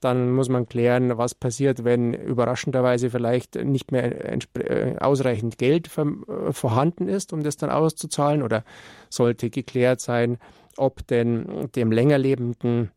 [0.00, 6.52] Dann muss man klären, was passiert, wenn überraschenderweise vielleicht nicht mehr äh, ausreichend Geld äh,
[6.52, 8.42] vorhanden ist, um das dann auszuzahlen.
[8.42, 8.64] Oder
[9.08, 10.38] sollte geklärt sein,
[10.76, 12.90] ob denn dem Längerlebenden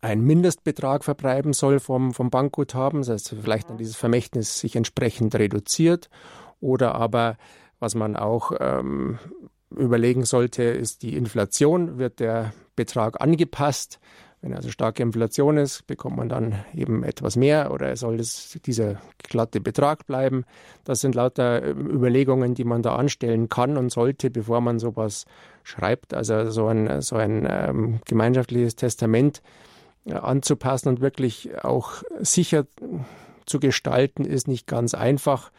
[0.00, 5.34] ein Mindestbetrag verbleiben soll vom, vom Bankguthaben, das heißt vielleicht dann dieses Vermächtnis sich entsprechend
[5.34, 6.08] reduziert
[6.60, 7.36] oder aber
[7.80, 9.18] was man auch ähm,
[9.76, 11.98] überlegen sollte, ist die Inflation.
[11.98, 13.98] Wird der Betrag angepasst?
[14.42, 18.98] Wenn also starke Inflation ist, bekommt man dann eben etwas mehr oder soll es dieser
[19.18, 20.44] glatte Betrag bleiben?
[20.84, 25.26] Das sind lauter ähm, Überlegungen, die man da anstellen kann und sollte, bevor man sowas
[25.62, 26.14] schreibt.
[26.14, 29.42] Also so ein, so ein ähm, gemeinschaftliches Testament
[30.06, 32.66] äh, anzupassen und wirklich auch sicher
[33.44, 35.50] zu gestalten, ist nicht ganz einfach.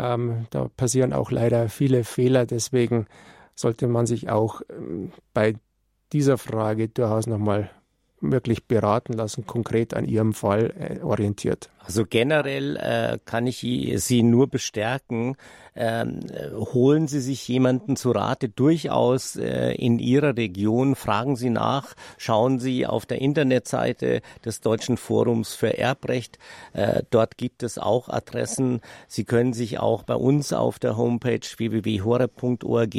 [0.00, 2.46] Ähm, da passieren auch leider viele Fehler.
[2.46, 3.06] Deswegen
[3.54, 5.54] sollte man sich auch ähm, bei
[6.12, 7.70] dieser Frage durchaus nochmal
[8.20, 11.70] wirklich beraten lassen, konkret an Ihrem Fall äh, orientiert.
[11.90, 15.34] Also generell äh, kann ich Sie nur bestärken,
[15.74, 16.20] ähm,
[16.54, 22.60] holen Sie sich jemanden zu Rate durchaus äh, in Ihrer Region, fragen Sie nach, schauen
[22.60, 26.38] Sie auf der Internetseite des Deutschen Forums für Erbrecht.
[26.74, 28.82] Äh, dort gibt es auch Adressen.
[29.08, 32.94] Sie können sich auch bei uns auf der Homepage www.hore.org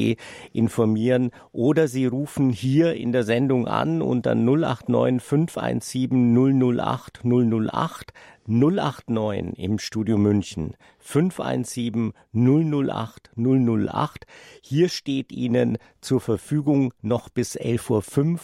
[0.52, 8.12] informieren oder Sie rufen hier in der Sendung an unter 089 517 008 008
[8.52, 14.26] 089 im Studio München 517 008 008.
[14.62, 18.40] Hier steht Ihnen zur Verfügung noch bis 11.05 Uhr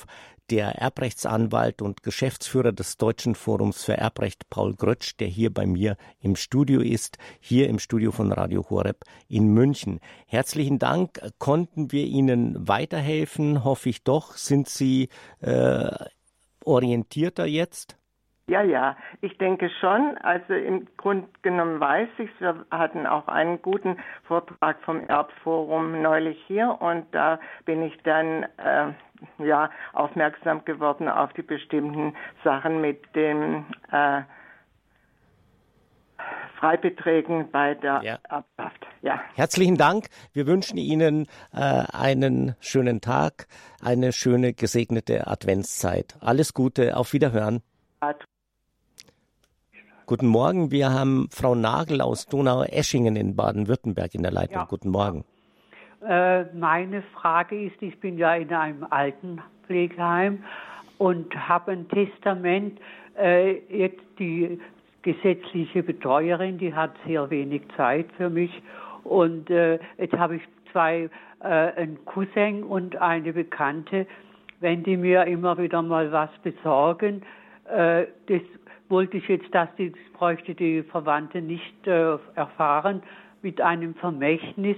[0.50, 5.98] der Erbrechtsanwalt und Geschäftsführer des Deutschen Forums für Erbrecht, Paul Grötsch, der hier bei mir
[6.22, 10.00] im Studio ist, hier im Studio von Radio Horeb in München.
[10.26, 11.20] Herzlichen Dank.
[11.38, 13.66] Konnten wir Ihnen weiterhelfen?
[13.66, 14.38] Hoffe ich doch.
[14.38, 15.10] Sind Sie
[15.42, 15.90] äh,
[16.64, 17.98] orientierter jetzt?
[18.50, 20.18] Ja, ja, ich denke schon.
[20.20, 22.30] Also im Grunde genommen weiß ich.
[22.40, 28.44] Wir hatten auch einen guten Vortrag vom Erbforum neulich hier und da bin ich dann
[28.58, 28.94] äh,
[29.40, 34.22] ja aufmerksam geworden auf die bestimmten Sachen mit dem äh,
[36.58, 38.20] Freibeträgen bei der ja.
[38.30, 38.88] Erbschaft.
[39.02, 39.22] Ja.
[39.36, 40.06] Herzlichen Dank.
[40.32, 43.48] Wir wünschen Ihnen äh, einen schönen Tag,
[43.84, 46.16] eine schöne gesegnete Adventszeit.
[46.22, 47.62] Alles Gute, auf Wiederhören.
[50.10, 54.60] Guten Morgen, wir haben Frau Nagel aus Donau-Eschingen in Baden-Württemberg in der Leitung.
[54.60, 54.66] Ja.
[54.70, 55.26] Guten Morgen.
[56.02, 60.46] Äh, meine Frage ist, ich bin ja in einem Altenpflegeheim
[60.98, 62.80] und habe ein Testament.
[63.20, 64.58] Äh, jetzt die
[65.02, 68.64] gesetzliche Betreuerin, die hat sehr wenig Zeit für mich.
[69.04, 70.42] Und äh, jetzt habe ich
[70.72, 71.10] zwei,
[71.42, 74.08] äh, einen Cousin und eine Bekannte.
[74.62, 77.24] Wenn die mir immer wieder mal was besorgen,
[77.66, 78.42] äh, das
[78.90, 83.04] wollte ich jetzt, dass die, das bräuchte die Verwandte nicht äh, erfahren,
[83.42, 84.78] mit einem Vermächtnis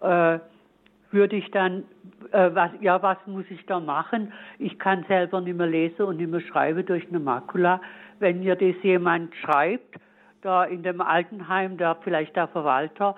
[0.00, 0.38] äh,
[1.10, 1.84] würde ich dann,
[2.32, 4.32] äh, was, ja, was muss ich da machen?
[4.58, 7.80] Ich kann selber nicht mehr lesen und nicht mehr schreiben durch eine Makula.
[8.18, 9.96] Wenn mir das jemand schreibt,
[10.42, 13.16] da in dem Altenheim, da vielleicht der Verwalter,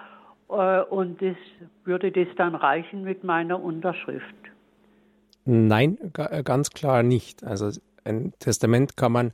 [0.48, 1.36] äh, und das
[1.84, 4.34] würde das dann reichen mit meiner Unterschrift?
[5.44, 5.96] Nein,
[6.44, 7.44] ganz klar nicht.
[7.44, 7.70] Also
[8.04, 9.32] ein Testament kann man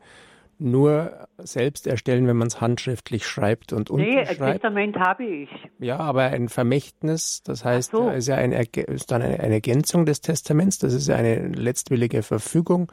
[0.62, 4.40] nur selbst erstellen, wenn man es handschriftlich schreibt und unterschreibt.
[4.40, 5.48] Nee, ein Testament habe ich.
[5.78, 8.08] Ja, aber ein Vermächtnis, das heißt, so.
[8.10, 12.22] ist ja eine, ist dann eine, eine, Ergänzung des Testaments, das ist ja eine letztwillige
[12.22, 12.90] Verfügung.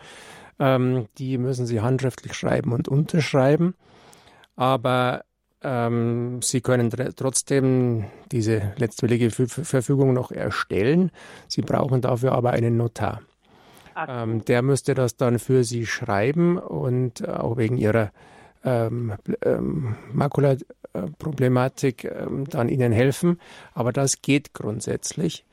[0.60, 3.76] Ähm, die müssen Sie handschriftlich schreiben und unterschreiben.
[4.56, 5.24] Aber
[5.62, 11.12] ähm, Sie können trotzdem diese letztwillige Verfügung noch erstellen.
[11.48, 13.22] Sie brauchen dafür aber einen Notar.
[13.96, 18.12] Ähm, der müsste das dann für Sie schreiben und auch wegen Ihrer
[18.64, 23.40] ähm, ähm, Makula-Problematik ähm, dann Ihnen helfen.
[23.74, 25.46] Aber das geht grundsätzlich.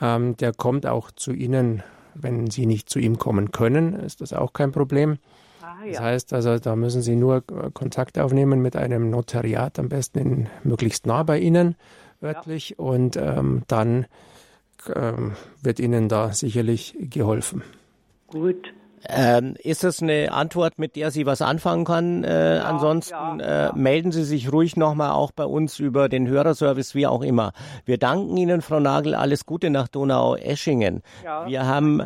[0.00, 1.82] Ähm, der kommt auch zu Ihnen,
[2.14, 5.18] wenn Sie nicht zu ihm kommen können, ist das auch kein Problem.
[5.62, 5.92] Ah, ja.
[5.92, 10.18] Das heißt also, da müssen Sie nur äh, Kontakt aufnehmen mit einem Notariat, am besten
[10.18, 11.76] in, möglichst nah bei Ihnen,
[12.22, 12.76] örtlich, ja.
[12.78, 14.06] und ähm, dann
[14.94, 17.62] ähm, wird Ihnen da sicherlich geholfen.
[18.28, 18.72] Gut.
[19.08, 22.24] Ähm, ist das eine Antwort, mit der Sie was anfangen kann?
[22.24, 26.26] Äh, ja, ansonsten ja, äh, melden Sie sich ruhig nochmal auch bei uns über den
[26.26, 27.52] Hörerservice, wie auch immer.
[27.84, 31.02] Wir danken Ihnen, Frau Nagel, alles Gute nach Donau-Eschingen.
[31.24, 32.02] Ja, Wir haben,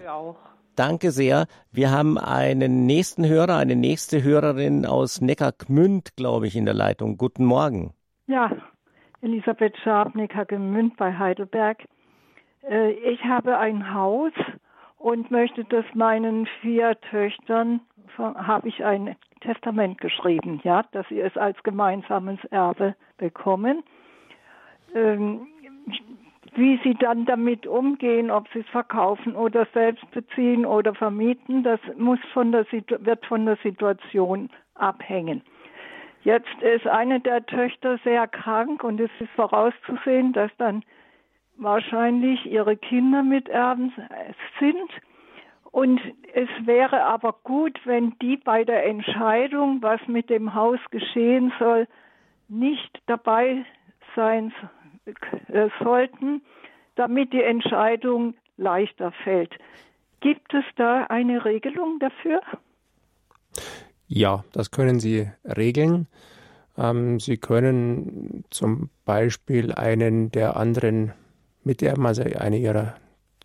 [0.76, 1.46] danke sehr.
[1.70, 7.16] Wir haben einen nächsten Hörer, eine nächste Hörerin aus Neckargmünd, glaube ich, in der Leitung.
[7.16, 7.94] Guten Morgen.
[8.26, 8.50] Ja,
[9.22, 11.78] Elisabeth Scharp, Neckargmünd bei Heidelberg.
[12.68, 14.32] Äh, ich habe ein Haus
[15.02, 17.80] und möchte das meinen vier Töchtern,
[18.16, 23.82] habe ich ein Testament geschrieben, ja, dass sie es als gemeinsames Erbe bekommen.
[24.94, 25.46] Ähm,
[26.54, 31.80] wie sie dann damit umgehen, ob sie es verkaufen oder selbst beziehen oder vermieten, das
[31.96, 35.42] muss von der, wird von der Situation abhängen.
[36.22, 40.84] Jetzt ist eine der Töchter sehr krank und es ist vorauszusehen, dass dann
[41.56, 43.92] wahrscheinlich ihre Kinder miterben
[44.58, 44.90] sind.
[45.70, 46.00] Und
[46.34, 51.88] es wäre aber gut, wenn die bei der Entscheidung, was mit dem Haus geschehen soll,
[52.48, 53.64] nicht dabei
[54.14, 54.52] sein
[55.48, 56.42] äh, sollten,
[56.94, 59.56] damit die Entscheidung leichter fällt.
[60.20, 62.40] Gibt es da eine Regelung dafür?
[64.06, 66.06] Ja, das können Sie regeln.
[66.76, 71.12] Ähm, Sie können zum Beispiel einen der anderen
[71.64, 72.94] Miterben, also eine ihrer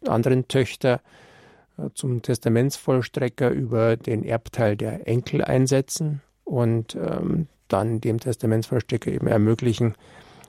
[0.06, 1.02] anderen Töchter,
[1.78, 9.28] äh, zum Testamentsvollstrecker über den Erbteil der Enkel einsetzen und ähm, dann dem Testamentsvollstrecker eben
[9.28, 9.96] ermöglichen,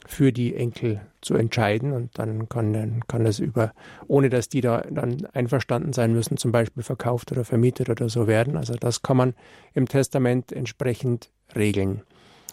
[0.08, 3.74] für die Enkel zu entscheiden und dann kann, kann das über,
[4.06, 8.26] ohne dass die da dann einverstanden sein müssen, zum Beispiel verkauft oder vermietet oder so
[8.26, 8.56] werden.
[8.56, 9.34] Also das kann man
[9.74, 12.02] im Testament entsprechend regeln.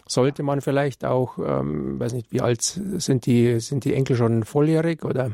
[0.07, 4.43] Sollte man vielleicht auch, ähm, weiß nicht, wie alt sind die, sind die Enkel schon
[4.43, 5.31] volljährig oder?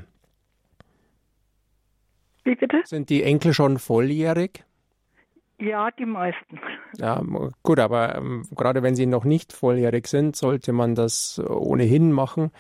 [2.44, 2.82] Wie bitte?
[2.86, 4.64] Sind die Enkel schon volljährig?
[5.60, 6.60] Ja, die meisten.
[6.98, 7.22] Ja,
[7.62, 12.52] gut, aber ähm, gerade wenn sie noch nicht volljährig sind, sollte man das ohnehin machen,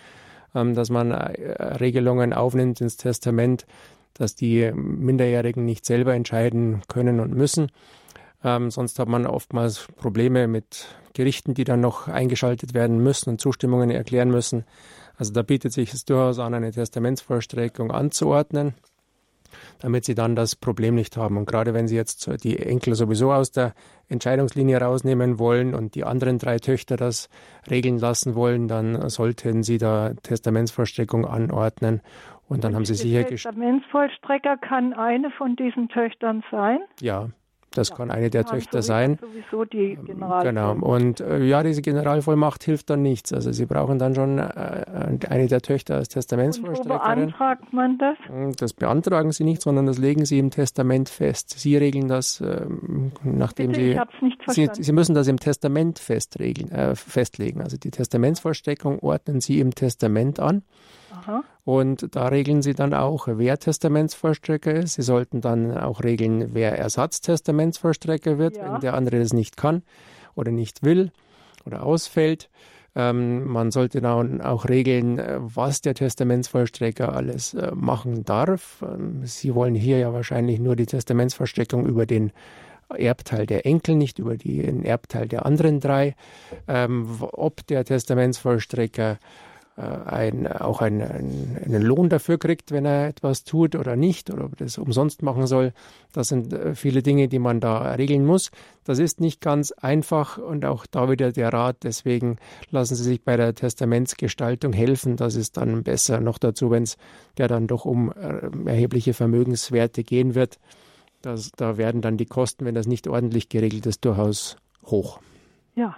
[0.53, 3.65] ähm, dass man äh, Regelungen aufnimmt ins Testament,
[4.13, 7.71] dass die Minderjährigen nicht selber entscheiden können und müssen.
[8.43, 13.41] Ähm, sonst hat man oftmals Probleme mit Gerichten, die dann noch eingeschaltet werden müssen und
[13.41, 14.65] Zustimmungen erklären müssen.
[15.17, 18.73] Also da bietet sich es durchaus an, eine Testamentsvollstreckung anzuordnen,
[19.79, 21.37] damit sie dann das Problem nicht haben.
[21.37, 23.73] Und gerade wenn sie jetzt die Enkel sowieso aus der
[24.07, 27.29] Entscheidungslinie rausnehmen wollen und die anderen drei Töchter das
[27.69, 32.01] regeln lassen wollen, dann sollten sie da Testamentsvollstreckung anordnen.
[32.47, 36.79] Und dann haben sie sicher Der Testamentsvollstrecker kann eine von diesen Töchtern sein?
[36.99, 37.29] Ja,
[37.73, 39.17] Das kann eine der Töchter sein.
[39.21, 40.73] Sowieso die ähm, Genau.
[40.73, 43.31] Und äh, ja, diese Generalvollmacht hilft dann nichts.
[43.31, 46.91] Also Sie brauchen dann schon äh, eine der Töchter als Testamentsvollstreckerin.
[46.91, 48.17] Und wo beantragt man das?
[48.27, 51.51] Hm, das beantragen Sie nicht, sondern das legen Sie im Testament fest.
[51.57, 52.65] Sie regeln das, äh,
[53.23, 54.05] nachdem Bitte,
[54.47, 54.67] Sie.
[54.67, 57.61] Sie, Sie müssen das im Testament festregeln, äh, festlegen.
[57.61, 60.63] Also die Testamentsvollstreckung ordnen Sie im Testament an.
[61.13, 61.43] Aha.
[61.63, 64.95] Und da regeln Sie dann auch, wer Testamentsvollstrecker ist.
[64.95, 68.73] Sie sollten dann auch regeln, wer Ersatztestamentsvollstrecker wird, ja.
[68.73, 69.83] wenn der andere das nicht kann
[70.35, 71.11] oder nicht will
[71.65, 72.49] oder ausfällt.
[72.93, 78.83] Ähm, man sollte dann auch regeln, was der Testamentsvollstrecker alles äh, machen darf.
[78.83, 82.31] Ähm, Sie wollen hier ja wahrscheinlich nur die Testamentsvollstreckung über den
[82.89, 86.15] Erbteil der Enkel, nicht über den Erbteil der anderen drei.
[86.67, 89.19] Ähm, ob der Testamentsvollstrecker
[89.81, 94.45] ein, auch ein, ein, einen Lohn dafür kriegt, wenn er etwas tut oder nicht, oder
[94.45, 95.73] ob das umsonst machen soll.
[96.13, 98.51] Das sind äh, viele Dinge, die man da regeln muss.
[98.83, 101.77] Das ist nicht ganz einfach und auch da wieder der Rat.
[101.83, 102.37] Deswegen
[102.69, 105.15] lassen Sie sich bei der Testamentsgestaltung helfen.
[105.15, 106.19] Das ist dann besser.
[106.19, 106.97] Noch dazu, wenn es
[107.37, 110.59] ja dann doch um äh, erhebliche Vermögenswerte gehen wird.
[111.21, 115.19] Das, da werden dann die Kosten, wenn das nicht ordentlich geregelt ist, durchaus hoch.
[115.75, 115.95] Ja,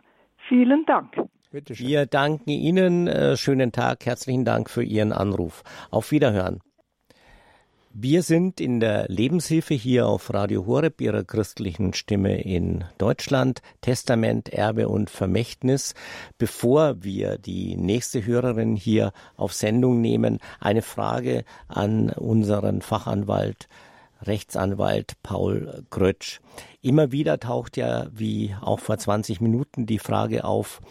[0.48, 1.16] vielen Dank.
[1.54, 3.08] Wir danken Ihnen.
[3.08, 4.08] Äh, schönen Tag.
[4.08, 5.62] Herzlichen Dank für Ihren Anruf.
[5.92, 6.62] Auf Wiederhören.
[7.94, 13.62] Wir sind in der Lebenshilfe hier auf Radio Horeb, Ihrer christlichen Stimme in Deutschland.
[13.82, 15.94] Testament, Erbe und Vermächtnis.
[16.40, 23.68] Bevor wir die nächste Hörerin hier auf Sendung nehmen, eine Frage an unseren Fachanwalt
[24.24, 26.40] Rechtsanwalt Paul Grötsch.
[26.82, 30.82] Immer wieder taucht ja, wie auch vor 20 Minuten, die Frage auf,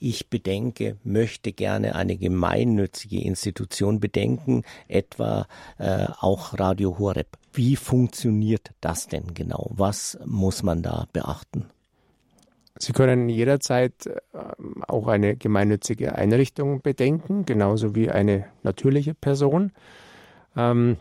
[0.00, 5.46] ich bedenke, möchte gerne eine gemeinnützige Institution bedenken, etwa
[5.78, 7.28] äh, auch Radio Horeb.
[7.52, 9.70] Wie funktioniert das denn genau?
[9.70, 11.66] Was muss man da beachten?
[12.78, 14.20] Sie können jederzeit äh,
[14.86, 19.72] auch eine gemeinnützige Einrichtung bedenken, genauso wie eine natürliche Person.
[20.56, 20.96] Ähm,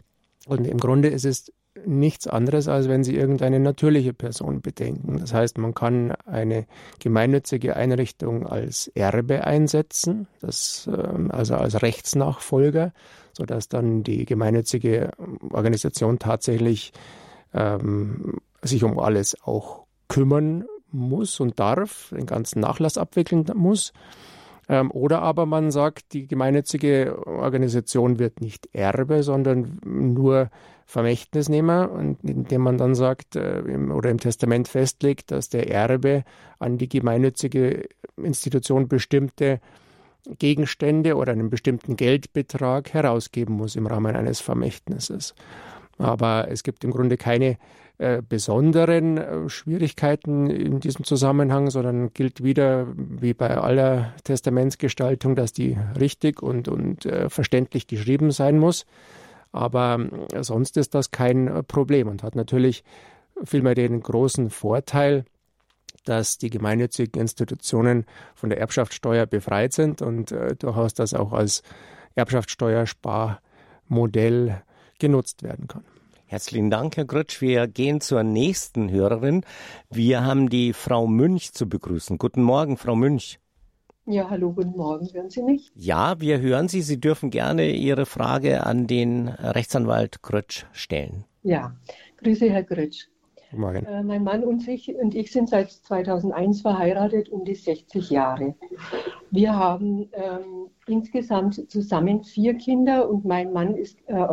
[0.47, 1.51] und im Grunde ist es
[1.87, 5.17] nichts anderes, als wenn Sie irgendeine natürliche Person bedenken.
[5.19, 6.65] Das heißt, man kann eine
[6.99, 12.93] gemeinnützige Einrichtung als Erbe einsetzen, das, ähm, also als Rechtsnachfolger,
[13.33, 15.11] sodass dann die gemeinnützige
[15.51, 16.91] Organisation tatsächlich
[17.53, 23.93] ähm, sich um alles auch kümmern muss und darf, den ganzen Nachlass abwickeln muss.
[24.69, 30.49] Ähm, oder aber man sagt, die gemeinnützige Organisation wird nicht Erbe, sondern nur
[30.87, 36.23] Vermächtnisnehmer, und indem man dann sagt äh, im, oder im Testament festlegt, dass der Erbe
[36.59, 39.59] an die gemeinnützige Institution bestimmte
[40.39, 45.35] Gegenstände oder einen bestimmten Geldbetrag herausgeben muss im Rahmen eines Vermächtnisses.
[45.97, 47.57] Aber es gibt im Grunde keine
[47.97, 55.51] äh, besonderen äh, Schwierigkeiten in diesem Zusammenhang, sondern gilt wieder wie bei aller Testamentsgestaltung, dass
[55.51, 58.85] die richtig und, und äh, verständlich geschrieben sein muss.
[59.57, 59.99] Aber
[60.33, 62.83] äh, sonst ist das kein äh, Problem und hat natürlich
[63.43, 65.25] vielmehr den großen Vorteil,
[66.05, 71.63] dass die gemeinnützigen Institutionen von der Erbschaftssteuer befreit sind und äh, durchaus das auch als
[72.15, 74.63] Erbschaftssteuersparmodell
[74.99, 75.83] genutzt werden kann.
[76.25, 77.39] Herzlichen Dank, Herr Grötsch.
[77.41, 79.45] Wir gehen zur nächsten Hörerin.
[79.89, 82.17] Wir haben die Frau Münch zu begrüßen.
[82.17, 83.39] Guten Morgen, Frau Münch.
[84.09, 85.05] Ja, hallo, guten Morgen.
[85.13, 85.69] Hören Sie mich?
[85.75, 86.81] Ja, wir hören Sie.
[86.81, 91.25] Sie dürfen gerne Ihre Frage an den Rechtsanwalt Grötsch stellen.
[91.43, 91.75] Ja,
[92.15, 93.09] grüße, Herr Grötsch.
[93.51, 93.85] Morgen.
[93.85, 98.55] Äh, mein Mann und ich, und ich sind seit 2001 verheiratet, um die 60 Jahre.
[99.29, 104.25] Wir haben ähm, insgesamt zusammen vier Kinder und mein Mann ist äh,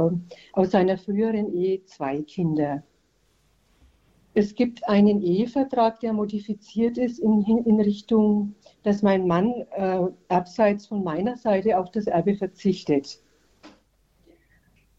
[0.52, 2.84] aus seiner früheren Ehe zwei Kinder.
[4.34, 10.86] Es gibt einen Ehevertrag, der modifiziert ist in, in Richtung, dass mein Mann äh, abseits
[10.86, 13.18] von meiner Seite auf das Erbe verzichtet.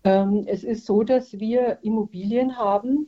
[0.03, 3.07] Ähm, es ist so, dass wir Immobilien haben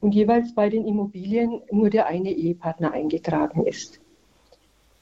[0.00, 4.00] und jeweils bei den Immobilien nur der eine Ehepartner eingetragen ist.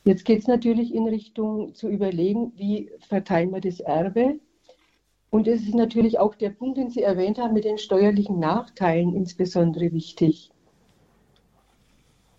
[0.05, 4.39] Jetzt geht es natürlich in Richtung zu überlegen, wie verteilen wir das Erbe.
[5.31, 9.15] Und es ist natürlich auch der Punkt, den Sie erwähnt haben, mit den steuerlichen Nachteilen
[9.15, 10.53] insbesondere wichtig.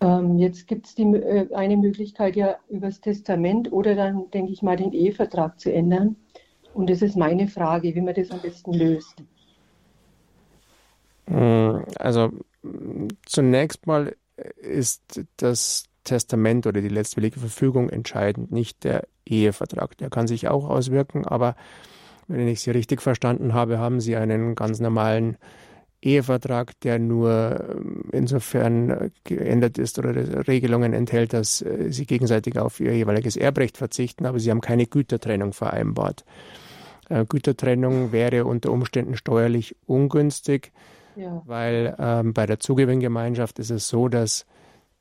[0.00, 4.76] Ähm, jetzt gibt es äh, eine Möglichkeit ja übers Testament oder dann, denke ich mal,
[4.76, 6.16] den Ehevertrag zu ändern.
[6.74, 9.16] Und das ist meine Frage, wie man das am besten löst.
[11.26, 12.30] Hm, also
[13.26, 14.14] zunächst mal
[14.56, 19.96] ist das Testament oder die letztwillige Verfügung entscheidend, nicht der Ehevertrag.
[19.98, 21.54] Der kann sich auch auswirken, aber
[22.28, 25.36] wenn ich Sie richtig verstanden habe, haben Sie einen ganz normalen
[26.00, 32.78] Ehevertrag, der nur ähm, insofern geändert ist oder Regelungen enthält, dass äh, sie gegenseitig auf
[32.80, 36.24] ihr jeweiliges Erbrecht verzichten, aber sie haben keine Gütertrennung vereinbart.
[37.08, 40.72] Äh, Gütertrennung wäre unter Umständen steuerlich ungünstig,
[41.16, 41.42] ja.
[41.46, 44.46] weil ähm, bei der Zugewinngemeinschaft ist es so, dass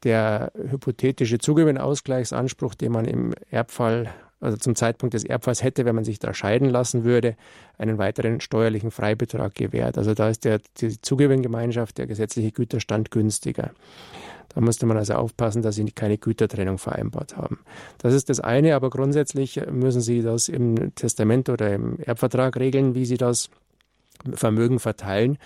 [0.04, 4.10] der hypothetische Zugewinnausgleichsanspruch, den man im Erbfall
[4.40, 7.36] also zum Zeitpunkt des Erbfalls hätte, wenn man sich da scheiden lassen würde,
[7.78, 9.98] einen weiteren steuerlichen Freibetrag gewährt.
[9.98, 13.72] Also da ist der, die Zugewinngemeinschaft, der gesetzliche Güterstand günstiger.
[14.50, 17.60] Da musste man also aufpassen, dass Sie keine Gütertrennung vereinbart haben.
[18.00, 22.96] Das ist das eine, aber grundsätzlich müssen Sie das im Testament oder im Erbvertrag regeln,
[22.96, 23.50] wie Sie das
[24.34, 25.38] Vermögen verteilen.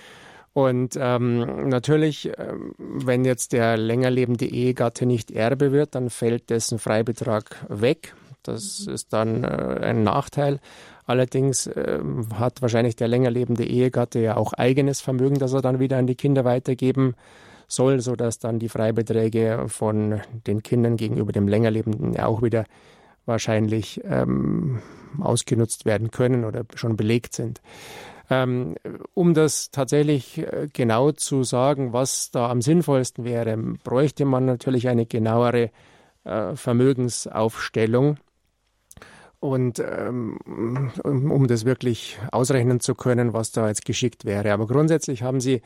[0.53, 6.49] Und ähm, natürlich, ähm, wenn jetzt der länger lebende Ehegatte nicht Erbe wird, dann fällt
[6.49, 8.13] dessen Freibetrag weg.
[8.43, 10.59] Das ist dann äh, ein Nachteil.
[11.05, 11.99] Allerdings äh,
[12.35, 16.07] hat wahrscheinlich der länger lebende Ehegatte ja auch eigenes Vermögen, das er dann wieder an
[16.07, 17.15] die Kinder weitergeben
[17.67, 22.65] soll, sodass dann die Freibeträge von den Kindern gegenüber dem länger lebenden ja auch wieder
[23.25, 24.81] wahrscheinlich ähm,
[25.19, 27.61] ausgenutzt werden können oder schon belegt sind.
[28.29, 28.75] Ähm,
[29.13, 34.87] um das tatsächlich äh, genau zu sagen, was da am sinnvollsten wäre, bräuchte man natürlich
[34.87, 35.69] eine genauere
[36.23, 38.17] äh, Vermögensaufstellung.
[39.41, 40.37] Und ähm,
[41.03, 44.53] um, das wirklich ausrechnen zu können, was da jetzt geschickt wäre.
[44.53, 45.63] Aber grundsätzlich haben Sie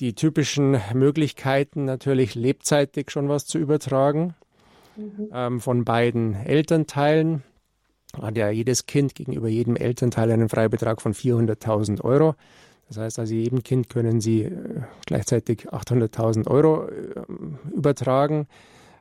[0.00, 4.34] die typischen Möglichkeiten, natürlich lebzeitig schon was zu übertragen.
[4.96, 5.28] Mhm.
[5.34, 7.42] Ähm, von beiden Elternteilen
[8.22, 12.36] hat ja jedes Kind gegenüber jedem Elternteil einen Freibetrag von 400.000 Euro.
[12.88, 17.22] Das heißt also, jedem Kind können Sie äh, gleichzeitig 800.000 Euro äh,
[17.70, 18.46] übertragen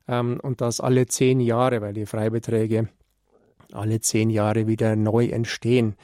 [0.10, 2.90] ähm, und das alle zehn Jahre, weil die Freibeträge
[3.72, 5.96] alle zehn Jahre wieder neu entstehen.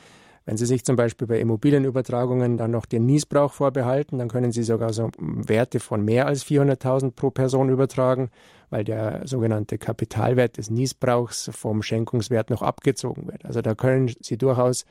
[0.46, 4.64] Wenn Sie sich zum Beispiel bei Immobilienübertragungen dann noch den Niesbrauch vorbehalten, dann können Sie
[4.64, 8.30] sogar so Werte von mehr als 400.000 pro Person übertragen,
[8.70, 13.46] weil der sogenannte Kapitalwert des Niesbrauchs vom Schenkungswert noch abgezogen wird.
[13.46, 14.86] Also da können Sie durchaus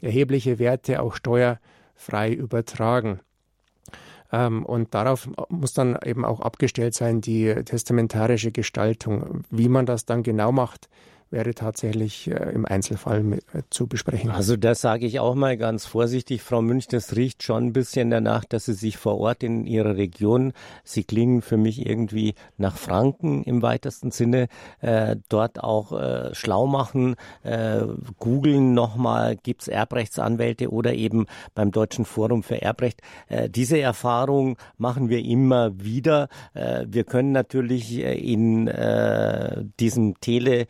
[0.00, 3.20] erhebliche Werte auch steuerfrei übertragen.
[4.30, 9.44] Ähm, und darauf muss dann eben auch abgestellt sein die testamentarische Gestaltung.
[9.50, 10.88] Wie man das dann genau macht,
[11.32, 14.30] wäre tatsächlich äh, im Einzelfall äh, zu besprechen.
[14.30, 18.10] Also das sage ich auch mal ganz vorsichtig, Frau Münch, das riecht schon ein bisschen
[18.10, 20.52] danach, dass Sie sich vor Ort in Ihrer Region,
[20.84, 24.48] Sie klingen für mich irgendwie nach Franken im weitesten Sinne,
[24.80, 27.80] äh, dort auch äh, schlau machen, äh,
[28.18, 33.00] googeln nochmal, gibt's Erbrechtsanwälte oder eben beim Deutschen Forum für Erbrecht.
[33.28, 36.28] Äh, diese Erfahrung machen wir immer wieder.
[36.52, 38.70] Wir können natürlich in
[39.78, 40.66] diesem Tele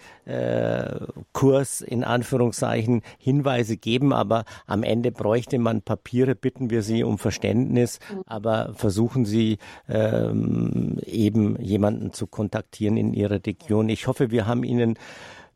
[1.33, 7.19] Kurs in Anführungszeichen Hinweise geben, aber am Ende bräuchte man Papiere, bitten wir Sie um
[7.19, 13.89] Verständnis, aber versuchen Sie ähm, eben jemanden zu kontaktieren in Ihrer Region.
[13.89, 14.99] Ich hoffe, wir haben Ihnen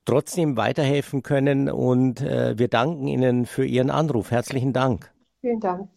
[0.05, 4.31] trotzdem weiterhelfen können und äh, wir danken Ihnen für Ihren Anruf.
[4.31, 5.13] Herzlichen Dank.
[5.41, 5.89] Vielen Dank.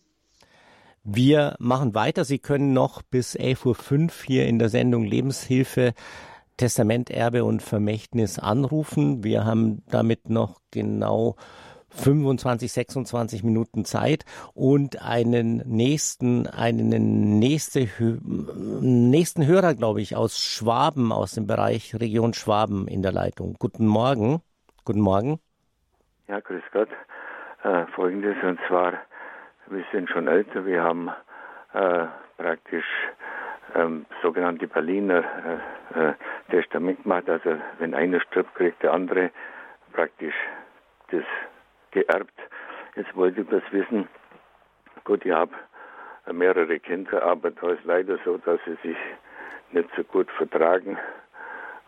[1.03, 2.25] Wir machen weiter.
[2.25, 5.93] Sie können noch bis 11.05 Uhr hier in der Sendung Lebenshilfe
[6.59, 9.23] Testament, Erbe und Vermächtnis anrufen.
[9.23, 11.37] Wir haben damit noch genau
[11.89, 17.87] 25, 26 Minuten Zeit und einen nächsten, einen nächste,
[18.81, 23.55] nächsten Hörer, glaube ich, aus Schwaben, aus dem Bereich Region Schwaben in der Leitung.
[23.57, 24.41] Guten Morgen.
[24.83, 25.39] Guten Morgen.
[26.27, 26.89] Ja, grüß Gott.
[27.63, 28.93] Äh, Folgendes, und zwar,
[29.67, 31.09] wir sind schon älter, wir haben
[31.73, 32.05] äh,
[32.37, 32.85] praktisch
[33.75, 35.23] ähm, sogenannte Berliner
[35.95, 36.13] äh, äh,
[36.49, 37.29] Testament gemacht.
[37.29, 39.31] Also wenn einer stirbt, kriegt der andere
[39.93, 40.35] praktisch
[41.11, 41.23] das
[41.91, 42.33] geerbt.
[42.95, 44.07] Jetzt wollte ich das wissen.
[45.03, 45.51] Gut, ich habe
[46.31, 48.97] mehrere Kinder, aber da ist leider so, dass sie sich
[49.71, 50.97] nicht so gut vertragen.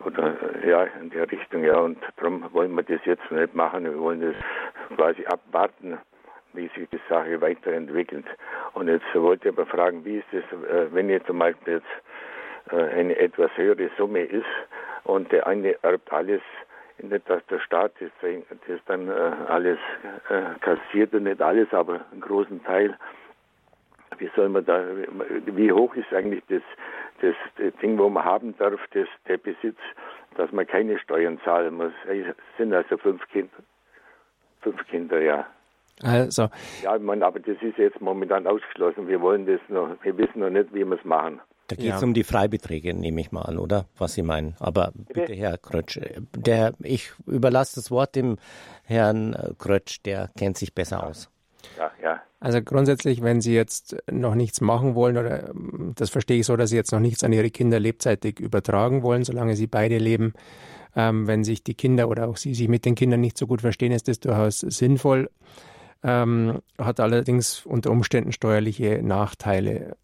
[0.06, 3.84] Oder ja, in der Richtung, ja, und darum wollen wir das jetzt nicht machen.
[3.84, 6.00] Wir wollen das quasi abwarten,
[6.54, 8.26] wie sich die Sache weiterentwickelt.
[8.74, 12.74] Und jetzt wollte ich aber fragen, wie ist es, äh, wenn jetzt zum Beispiel jetzt
[12.74, 14.46] äh, eine etwas höhere Summe ist
[15.04, 16.42] und der eine erbt alles,
[17.00, 18.12] nicht dass der Staat das,
[18.68, 19.12] das dann äh,
[19.48, 19.80] alles
[20.60, 22.96] kassiert und nicht alles, aber einen großen Teil.
[24.20, 24.84] Wie soll man da,
[25.48, 26.62] wie hoch ist eigentlich das,
[27.22, 29.80] das, Ding, wo man haben darf, das, der Besitz,
[30.36, 31.94] dass man keine Steuern zahlen muss?
[32.08, 33.58] Es sind also fünf Kinder,
[34.62, 35.48] fünf Kinder, ja.
[36.04, 36.50] Also.
[36.84, 39.08] Ja, ich meine, aber das ist jetzt momentan ausgeschlossen.
[39.08, 41.42] Wir wollen das noch, wir wissen noch nicht, wie wir es machen.
[41.68, 42.06] Da geht es ja.
[42.06, 43.86] um die Freibeträge, nehme ich mal an, oder?
[43.98, 44.56] Was Sie meinen.
[44.60, 46.00] Aber bitte, Herr Krötsch,
[46.36, 48.38] der, ich überlasse das Wort dem
[48.84, 51.30] Herrn Krötsch, der kennt sich besser aus.
[51.78, 52.22] Ja, ja.
[52.42, 55.54] Also grundsätzlich, wenn Sie jetzt noch nichts machen wollen, oder
[55.96, 59.24] das verstehe ich so, dass Sie jetzt noch nichts an Ihre Kinder lebzeitig übertragen wollen,
[59.24, 60.34] solange Sie beide leben.
[60.94, 63.62] Ähm, wenn sich die Kinder oder auch Sie sich mit den Kindern nicht so gut
[63.62, 65.30] verstehen, ist das durchaus sinnvoll.
[66.04, 69.96] Ähm, hat allerdings unter Umständen steuerliche Nachteile.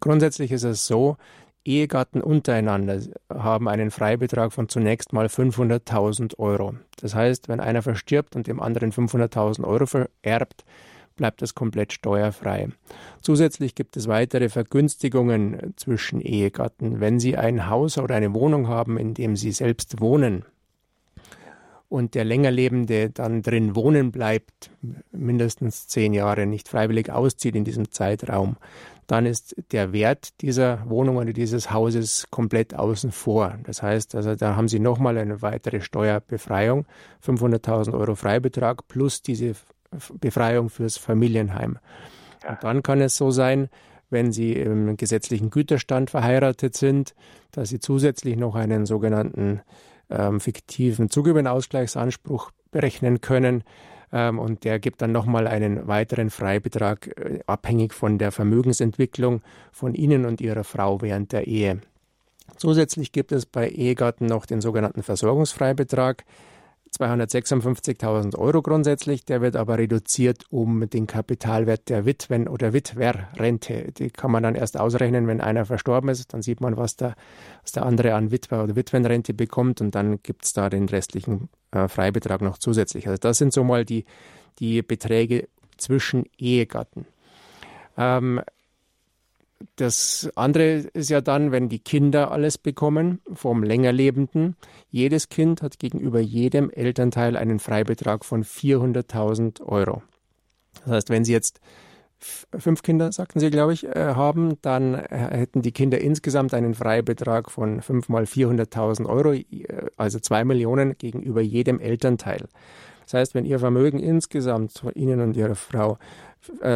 [0.00, 1.16] Grundsätzlich ist es so,
[1.64, 3.00] Ehegatten untereinander
[3.30, 6.74] haben einen Freibetrag von zunächst mal 500.000 Euro.
[7.00, 10.64] Das heißt, wenn einer verstirbt und dem anderen 500.000 Euro vererbt,
[11.16, 12.68] bleibt das komplett steuerfrei.
[13.22, 17.00] Zusätzlich gibt es weitere Vergünstigungen zwischen Ehegatten.
[17.00, 20.44] Wenn sie ein Haus oder eine Wohnung haben, in dem sie selbst wohnen,
[21.88, 24.70] und der Längerlebende dann drin wohnen bleibt,
[25.12, 28.56] mindestens zehn Jahre nicht freiwillig auszieht in diesem Zeitraum,
[29.06, 33.58] dann ist der Wert dieser Wohnung oder dieses Hauses komplett außen vor.
[33.64, 36.86] Das heißt, also da haben Sie nochmal eine weitere Steuerbefreiung,
[37.24, 39.54] 500.000 Euro Freibetrag plus diese
[40.20, 41.78] Befreiung fürs Familienheim.
[42.48, 43.68] Und dann kann es so sein,
[44.10, 47.14] wenn Sie im gesetzlichen Güterstand verheiratet sind,
[47.52, 49.60] dass Sie zusätzlich noch einen sogenannten
[50.10, 53.64] ähm, fiktiven Zugewinnausgleichsanspruch berechnen können.
[54.12, 59.42] Ähm, und der gibt dann nochmal einen weiteren Freibetrag, äh, abhängig von der Vermögensentwicklung
[59.72, 61.80] von Ihnen und Ihrer Frau während der Ehe.
[62.56, 66.24] Zusätzlich gibt es bei Ehegatten noch den sogenannten Versorgungsfreibetrag.
[66.98, 69.24] 256.000 Euro grundsätzlich.
[69.24, 73.92] Der wird aber reduziert um den Kapitalwert der Witwen- oder Witwerrente.
[73.92, 76.32] Die kann man dann erst ausrechnen, wenn einer verstorben ist.
[76.32, 77.14] Dann sieht man, was der,
[77.62, 81.48] was der andere an Witwer- oder Witwenrente bekommt und dann gibt es da den restlichen
[81.72, 83.08] äh, Freibetrag noch zusätzlich.
[83.08, 84.04] Also das sind so mal die,
[84.58, 87.06] die Beträge zwischen Ehegatten.
[87.96, 88.40] Ähm,
[89.76, 94.56] das andere ist ja dann, wenn die Kinder alles bekommen vom Längerlebenden.
[94.90, 100.02] Jedes Kind hat gegenüber jedem Elternteil einen Freibetrag von 400.000 Euro.
[100.84, 101.60] Das heißt, wenn Sie jetzt
[102.18, 106.74] fünf Kinder, sagten Sie, glaube ich, äh, haben, dann äh, hätten die Kinder insgesamt einen
[106.74, 109.44] Freibetrag von fünf mal 400.000 Euro, äh,
[109.96, 112.48] also zwei Millionen gegenüber jedem Elternteil.
[113.04, 115.98] Das heißt, wenn Ihr Vermögen insgesamt von Ihnen und Ihrer Frau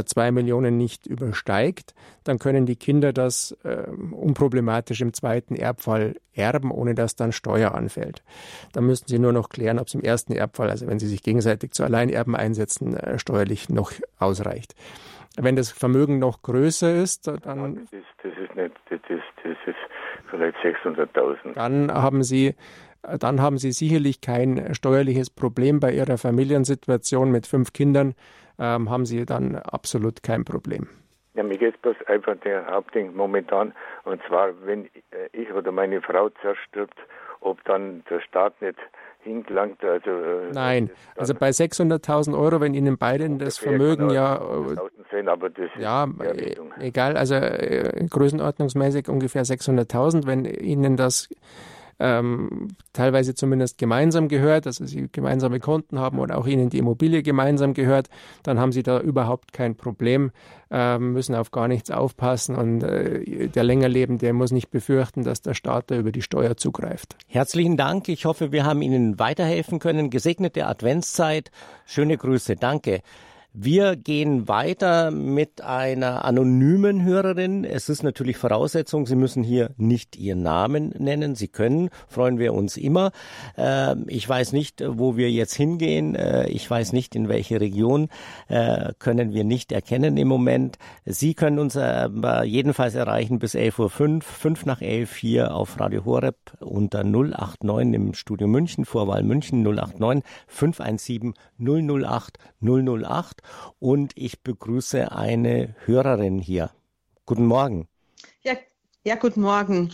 [0.04, 1.94] zwei Millionen nicht übersteigt,
[2.24, 7.74] dann können die Kinder das äh, unproblematisch im zweiten Erbfall erben, ohne dass dann Steuer
[7.74, 8.22] anfällt.
[8.72, 11.22] Da müssten Sie nur noch klären, ob es im ersten Erbfall, also wenn Sie sich
[11.22, 14.74] gegenseitig zu Alleinerben einsetzen, äh, steuerlich noch ausreicht.
[15.36, 17.76] Wenn das Vermögen noch größer ist, dann.
[17.76, 19.76] das, ist, das ist nicht, das ist, das ist
[20.30, 21.54] vielleicht 600.000.
[21.54, 22.54] Dann haben Sie
[23.02, 28.14] dann haben Sie sicherlich kein steuerliches Problem bei Ihrer Familiensituation mit fünf Kindern,
[28.58, 30.88] ähm, haben Sie dann absolut kein Problem.
[31.34, 33.72] Ja, mir geht es bloß einfach der Hauptding momentan,
[34.04, 36.98] und zwar, wenn äh, ich oder meine Frau zerstirbt,
[37.40, 38.78] ob dann der Staat nicht
[39.20, 39.82] hingelangt.
[39.84, 44.40] Also, äh, Nein, also bei 600.000 Euro, wenn Ihnen beiden das Vermögen ja.
[45.10, 51.28] Sein, aber das ja, äh, egal, also äh, größenordnungsmäßig ungefähr 600.000, wenn Ihnen das
[52.00, 57.22] ähm, teilweise zumindest gemeinsam gehört, also sie gemeinsame Konten haben oder auch ihnen die Immobilie
[57.22, 58.08] gemeinsam gehört,
[58.42, 60.30] dann haben sie da überhaupt kein Problem,
[60.70, 65.54] ähm, müssen auf gar nichts aufpassen und äh, der Längerlebende muss nicht befürchten, dass der
[65.54, 67.16] Staat da über die Steuer zugreift.
[67.26, 68.08] Herzlichen Dank.
[68.08, 70.10] Ich hoffe, wir haben Ihnen weiterhelfen können.
[70.10, 71.50] Gesegnete Adventszeit.
[71.86, 72.56] Schöne Grüße.
[72.56, 73.02] Danke.
[73.60, 77.64] Wir gehen weiter mit einer anonymen Hörerin.
[77.64, 81.34] Es ist natürlich Voraussetzung, Sie müssen hier nicht Ihren Namen nennen.
[81.34, 83.10] Sie können, freuen wir uns immer.
[83.56, 86.14] Ähm, ich weiß nicht, wo wir jetzt hingehen.
[86.14, 88.10] Äh, ich weiß nicht, in welche Region
[88.46, 90.78] äh, können wir nicht erkennen im Moment.
[91.04, 91.76] Sie können uns
[92.44, 98.14] jedenfalls erreichen bis 11.05 Uhr, 5 nach 11 hier auf Radio Horeb unter 089 im
[98.14, 103.42] Studio München, Vorwahl München 089 517 008 008
[103.78, 106.70] und ich begrüße eine Hörerin hier.
[107.26, 107.88] Guten Morgen.
[108.42, 108.54] Ja,
[109.04, 109.90] ja, guten Morgen.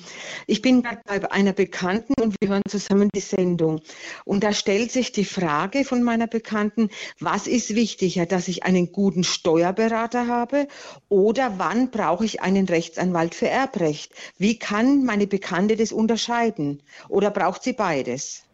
[0.47, 3.81] Ich bin bei einer Bekannten und wir hören zusammen die Sendung.
[4.25, 6.89] Und da stellt sich die Frage von meiner Bekannten,
[7.21, 10.67] was ist wichtiger, dass ich einen guten Steuerberater habe
[11.09, 14.13] oder wann brauche ich einen Rechtsanwalt für Erbrecht?
[14.39, 16.83] Wie kann meine Bekannte das unterscheiden?
[17.09, 18.45] Oder braucht sie beides?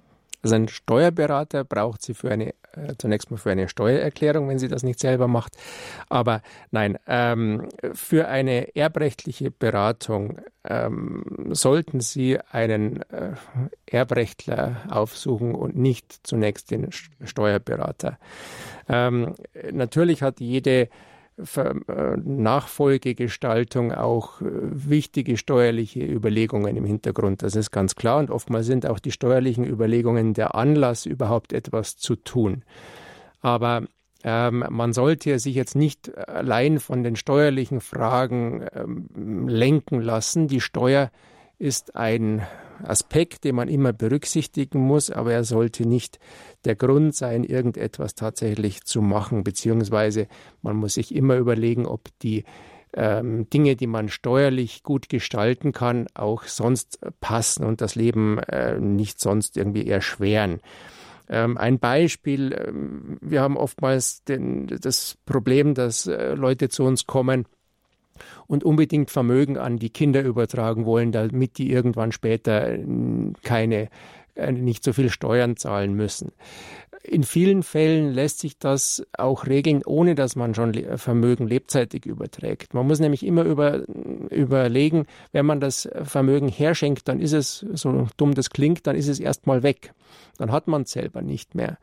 [0.43, 4.69] Also ein Steuerberater braucht sie für eine äh, zunächst mal für eine Steuererklärung, wenn sie
[4.69, 5.57] das nicht selber macht.
[6.09, 13.33] Aber nein, ähm, für eine erbrechtliche Beratung ähm, sollten Sie einen äh,
[13.87, 18.19] Erbrechtler aufsuchen und nicht zunächst den Steuerberater.
[18.89, 19.35] Ähm,
[19.73, 20.89] natürlich hat jede
[22.25, 27.43] Nachfolgegestaltung auch äh, wichtige steuerliche Überlegungen im Hintergrund.
[27.43, 28.19] Das ist ganz klar.
[28.19, 32.63] Und oftmals sind auch die steuerlichen Überlegungen der Anlass, überhaupt etwas zu tun.
[33.41, 33.85] Aber
[34.23, 40.47] Ähm, man sollte sich jetzt nicht allein von den steuerlichen Fragen ähm, lenken lassen.
[40.47, 41.11] Die Steuer
[41.59, 42.43] ist ein
[42.85, 46.19] Aspekt, den man immer berücksichtigen muss, aber er sollte nicht
[46.65, 50.27] der Grund sein, irgendetwas tatsächlich zu machen, beziehungsweise
[50.63, 52.45] man muss sich immer überlegen, ob die
[52.93, 58.79] ähm, Dinge, die man steuerlich gut gestalten kann, auch sonst passen und das Leben äh,
[58.81, 60.61] nicht sonst irgendwie erschweren.
[61.29, 67.07] Ähm, ein Beispiel, ähm, wir haben oftmals den, das Problem, dass äh, Leute zu uns
[67.07, 67.47] kommen,
[68.47, 72.79] und unbedingt Vermögen an die Kinder übertragen wollen, damit die irgendwann später äh,
[73.43, 73.89] keine
[74.35, 76.33] äh, nicht so viel Steuern zahlen müssen.
[77.03, 82.75] In vielen Fällen lässt sich das auch regeln, ohne dass man schon Vermögen lebzeitig überträgt.
[82.75, 83.85] Man muss nämlich immer über,
[84.31, 89.09] überlegen, wenn man das Vermögen herschenkt, dann ist es, so dumm das klingt, dann ist
[89.09, 89.95] es erstmal weg.
[90.37, 91.79] Dann hat man es selber nicht mehr.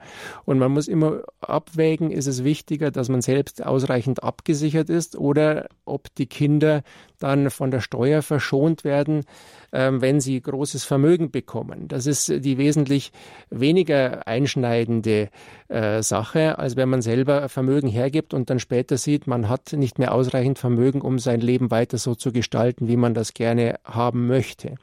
[0.45, 5.68] Und man muss immer abwägen, ist es wichtiger, dass man selbst ausreichend abgesichert ist oder
[5.86, 6.84] ob die Kinder
[7.20, 9.26] dann von der Steuer verschont werden,
[9.72, 11.88] wenn sie großes Vermögen bekommen.
[11.88, 13.11] Das ist die wesentlich
[13.49, 15.30] weniger einschneidende
[15.68, 19.99] äh, Sache, als wenn man selber Vermögen hergibt und dann später sieht, man hat nicht
[19.99, 24.28] mehr ausreichend Vermögen, um sein Leben weiter so zu gestalten, wie man das gerne haben
[24.28, 24.76] möchte.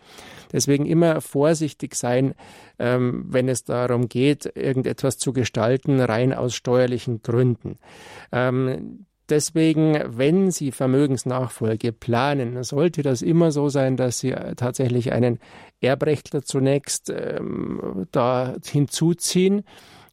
[0.53, 2.35] Deswegen immer vorsichtig sein,
[2.79, 7.79] ähm, wenn es darum geht, irgendetwas zu gestalten, rein aus steuerlichen Gründen.
[9.29, 15.39] Deswegen, wenn Sie Vermögensnachfolge planen, sollte das immer so sein, dass Sie tatsächlich einen
[15.81, 19.65] Erbrechtler zunächst ähm, da hinzuziehen.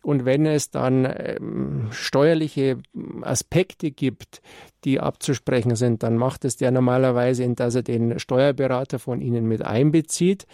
[0.03, 2.77] Und wenn es dann ähm, steuerliche
[3.21, 4.41] Aspekte gibt,
[4.83, 9.61] die abzusprechen sind, dann macht es der normalerweise, dass er den Steuerberater von Ihnen mit
[9.61, 10.47] einbezieht.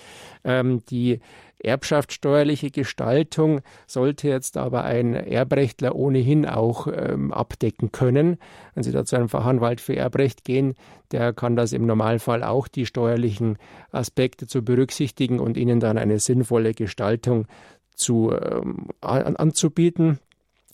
[0.44, 1.22] Ähm, die
[1.60, 8.38] Erbschaftssteuerliche Gestaltung sollte jetzt aber ein Erbrechtler ohnehin auch ähm, abdecken können.
[8.74, 10.76] Wenn Sie da zu einem Fachanwalt für Erbrecht gehen,
[11.12, 13.58] der kann das im Normalfall auch die steuerlichen
[13.92, 17.48] Aspekte zu berücksichtigen und Ihnen dann eine sinnvolle Gestaltung
[17.96, 20.20] zu, ähm, an, anzubieten.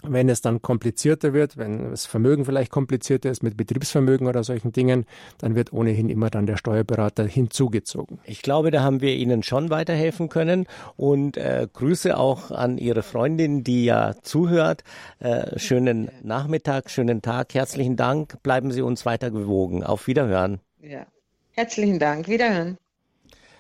[0.06, 4.72] Wenn es dann komplizierter wird, wenn das Vermögen vielleicht komplizierter ist mit Betriebsvermögen oder solchen
[4.72, 5.06] Dingen,
[5.38, 8.20] dann wird ohnehin immer dann der Steuerberater hinzugezogen.
[8.26, 13.04] Ich glaube, da haben wir Ihnen schon weiterhelfen können und äh, Grüße auch an Ihre
[13.04, 14.84] Freundin, die ja zuhört.
[15.20, 18.42] Äh, schönen Nachmittag, schönen Tag, herzlichen Dank.
[18.44, 19.84] Bleiben Sie uns weiter gewogen.
[19.84, 20.60] Auf Wiederhören.
[20.82, 21.06] Ja,
[21.52, 22.28] herzlichen Dank.
[22.28, 22.78] Wiederhören.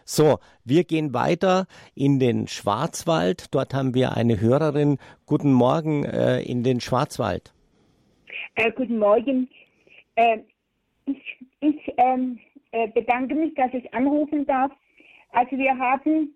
[0.06, 3.54] So, wir gehen weiter in den Schwarzwald.
[3.54, 4.97] Dort haben wir eine Hörerin.
[5.26, 7.54] Guten Morgen äh, in den Schwarzwald.
[8.56, 9.49] Äh, guten Morgen.
[10.16, 10.39] Äh,
[11.06, 12.39] ich, ich ähm,
[12.72, 14.72] äh, bedanke mich, dass ich anrufen darf.
[15.32, 16.36] Also wir haben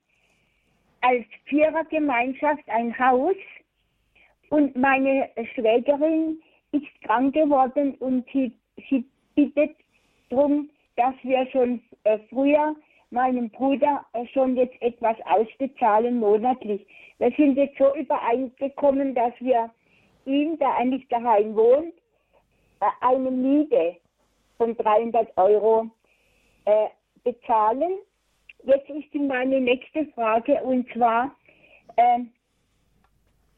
[1.01, 3.35] als Vierergemeinschaft ein Haus
[4.49, 6.39] und meine Schwägerin
[6.71, 8.51] ist krank geworden und sie,
[8.89, 9.05] sie
[9.35, 9.75] bittet
[10.29, 12.75] darum, dass wir schon äh, früher
[13.11, 16.85] meinem Bruder schon jetzt etwas ausbezahlen monatlich.
[17.19, 19.69] Wir sind jetzt so übereingekommen, dass wir
[20.25, 21.93] ihm, der eigentlich daheim wohnt,
[22.81, 23.97] äh, eine Miete
[24.57, 25.89] von 300 Euro
[26.65, 26.87] äh,
[27.23, 27.99] bezahlen.
[28.63, 31.35] Jetzt ist meine nächste Frage und zwar,
[31.95, 32.19] äh,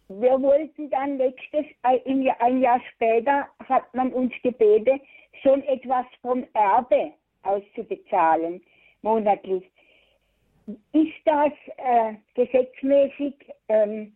[0.09, 1.99] wir wollten dann nächstes, äh,
[2.39, 5.01] ein Jahr später hat man uns gebeten,
[5.41, 8.61] schon etwas vom Erbe auszubezahlen
[9.01, 9.63] monatlich.
[10.93, 13.33] Ist das äh, gesetzmäßig
[13.69, 14.13] ähm,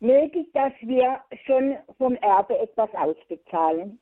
[0.00, 3.98] nötig, dass wir schon vom Erbe etwas ausbezahlen?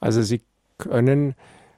[0.00, 0.40] Also Sie
[0.78, 1.34] können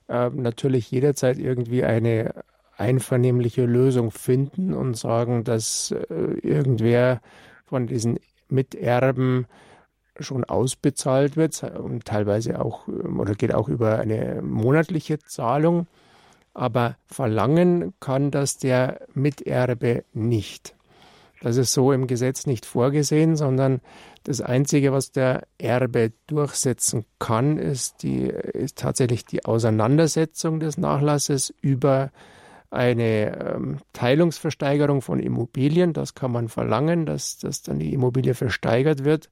[0.08, 2.44] äh, natürlich jederzeit irgendwie eine
[2.76, 6.04] einvernehmliche Lösung finden und sagen, dass äh,
[6.42, 7.20] irgendwer
[7.66, 8.18] von diesen
[8.48, 9.46] Miterben
[10.18, 15.86] schon ausbezahlt wird und teilweise auch oder geht auch über eine monatliche Zahlung
[16.54, 20.74] aber verlangen kann das der Miterbe nicht.
[21.40, 23.80] Das ist so im Gesetz nicht vorgesehen, sondern
[24.24, 31.54] das Einzige, was der Erbe durchsetzen kann, ist, die, ist tatsächlich die Auseinandersetzung des Nachlasses
[31.62, 32.10] über
[32.70, 35.92] eine ähm, Teilungsversteigerung von Immobilien.
[35.92, 39.30] Das kann man verlangen, dass, dass dann die Immobilie versteigert wird.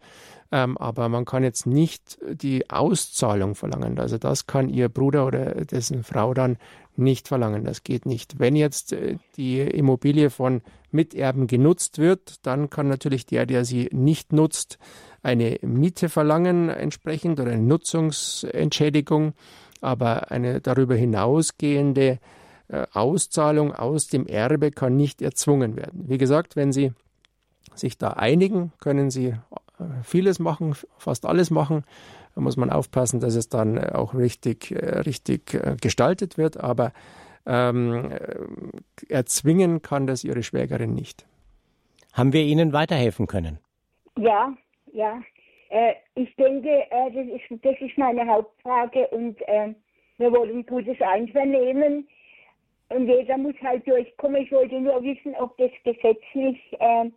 [0.50, 3.98] Ähm, aber man kann jetzt nicht die Auszahlung verlangen.
[3.98, 6.56] Also das kann Ihr Bruder oder dessen Frau dann
[6.96, 7.64] nicht verlangen.
[7.64, 8.38] Das geht nicht.
[8.38, 13.88] Wenn jetzt äh, die Immobilie von Miterben genutzt wird, dann kann natürlich der, der sie
[13.92, 14.78] nicht nutzt,
[15.22, 19.34] eine Miete verlangen entsprechend oder eine Nutzungsentschädigung,
[19.80, 22.18] aber eine darüber hinausgehende
[22.68, 26.04] äh, Auszahlung aus dem Erbe kann nicht erzwungen werden.
[26.08, 26.92] Wie gesagt, wenn Sie
[27.74, 29.34] sich da einigen, können Sie
[30.02, 31.84] vieles machen, fast alles machen.
[32.34, 36.58] Da muss man aufpassen, dass es dann auch richtig, richtig gestaltet wird.
[36.58, 36.92] Aber
[37.46, 38.10] ähm,
[39.08, 41.26] erzwingen kann das ihre Schwägerin nicht.
[42.12, 43.58] Haben wir Ihnen weiterhelfen können?
[44.18, 44.54] Ja,
[44.92, 45.20] ja.
[45.70, 49.74] Äh, ich denke, äh, das, ist, das ist meine Hauptfrage und äh,
[50.16, 52.08] wir wollen gutes Einvernehmen
[52.88, 54.42] und jeder muss halt durchkommen.
[54.42, 57.10] Ich wollte nur wissen, ob das gesetzlich äh,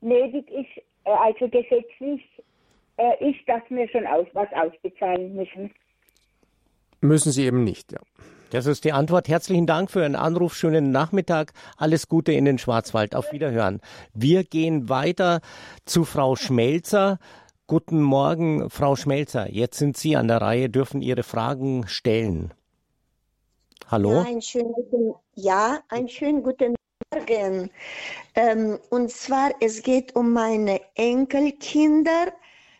[0.00, 0.82] nötig ist, äh,
[1.12, 2.22] also gesetzlich
[2.96, 5.70] äh, ist, dass wir schon aus, was ausbezahlen müssen.
[7.00, 8.00] Müssen Sie eben nicht, ja.
[8.50, 9.28] Das ist die Antwort.
[9.28, 10.54] Herzlichen Dank für Ihren Anruf.
[10.54, 11.52] Schönen Nachmittag.
[11.76, 13.16] Alles Gute in den Schwarzwald.
[13.16, 13.80] Auf Wiederhören.
[14.14, 15.40] Wir gehen weiter
[15.84, 17.18] zu Frau Schmelzer.
[17.66, 19.50] Guten Morgen, Frau Schmelzer.
[19.50, 22.54] Jetzt sind Sie an der Reihe, dürfen Ihre Fragen stellen.
[23.88, 24.12] Hallo?
[24.12, 26.76] Ja, einen schönen guten, ja, einen schönen guten
[27.12, 27.70] Morgen.
[28.34, 32.32] Ähm, und zwar, es geht um meine Enkelkinder,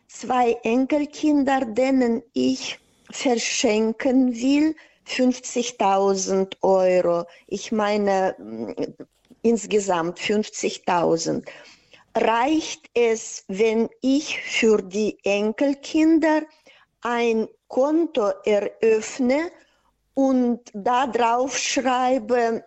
[0.07, 2.77] zwei Enkelkinder, denen ich
[3.09, 4.75] verschenken will
[5.07, 7.25] 50.000 Euro.
[7.47, 8.71] Ich meine mm,
[9.43, 11.45] insgesamt 50.000.
[12.15, 16.41] Reicht es, wenn ich für die Enkelkinder
[17.01, 19.51] ein Konto eröffne
[20.15, 22.63] und da drauf schreibe,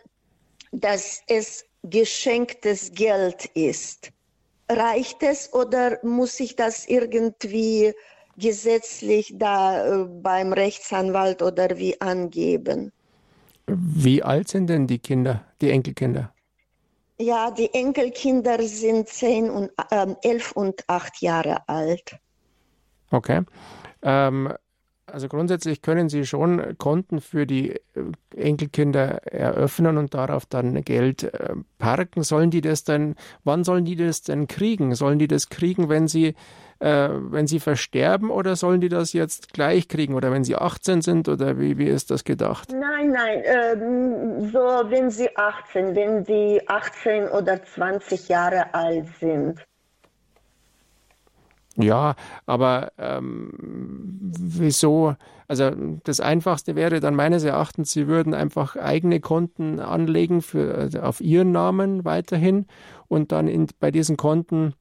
[0.73, 4.13] dass es geschenktes Geld ist?
[4.69, 7.93] Reicht es oder muss ich das irgendwie
[8.41, 12.93] gesetzlich da äh, beim Rechtsanwalt oder wie angeben.
[13.67, 16.33] Wie alt sind denn die Kinder, die Enkelkinder?
[17.19, 22.17] Ja, die Enkelkinder sind zehn und äh, elf und acht Jahre alt.
[23.11, 23.43] Okay.
[24.03, 24.53] Ähm,
[25.13, 27.81] also grundsätzlich können Sie schon Konten für die äh,
[28.37, 32.23] Enkelkinder eröffnen und darauf dann Geld äh, parken.
[32.23, 34.95] Sollen die das dann, wann sollen die das denn kriegen?
[34.95, 36.35] Sollen die das kriegen, wenn sie
[36.81, 41.03] äh, wenn sie versterben oder sollen die das jetzt gleich kriegen oder wenn sie 18
[41.03, 42.73] sind oder wie, wie ist das gedacht?
[42.73, 49.63] Nein, nein, ähm, so wenn sie 18, wenn sie 18 oder 20 Jahre alt sind.
[51.77, 52.17] Ja,
[52.47, 53.51] aber ähm,
[54.39, 55.15] wieso?
[55.47, 55.71] Also
[56.05, 61.21] das Einfachste wäre dann meines Erachtens, Sie würden einfach eigene Konten anlegen für, also auf
[61.21, 62.67] Ihren Namen weiterhin
[63.09, 64.75] und dann in, bei diesen Konten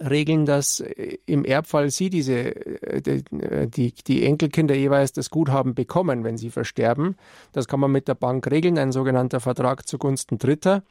[0.00, 5.74] regeln, dass äh, im Erbfall sie diese, äh, äh, die, die Enkelkinder jeweils das Guthaben
[5.74, 7.16] bekommen, wenn sie versterben.
[7.52, 10.82] Das kann man mit der Bank regeln, ein sogenannter Vertrag zugunsten Dritter.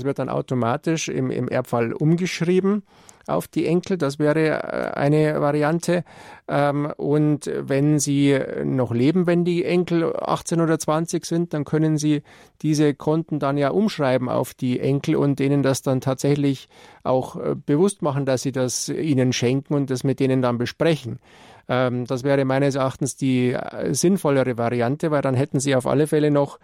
[0.00, 2.84] Das wird dann automatisch im, im Erbfall umgeschrieben
[3.26, 3.98] auf die Enkel.
[3.98, 6.04] Das wäre äh, eine Variante.
[6.48, 11.98] Ähm, und wenn Sie noch leben, wenn die Enkel 18 oder 20 sind, dann können
[11.98, 12.22] Sie
[12.62, 16.70] diese Konten dann ja umschreiben auf die Enkel und denen das dann tatsächlich
[17.02, 21.18] auch äh, bewusst machen, dass Sie das ihnen schenken und das mit denen dann besprechen.
[21.68, 26.06] Ähm, das wäre meines Erachtens die äh, sinnvollere Variante, weil dann hätten Sie auf alle
[26.06, 26.58] Fälle noch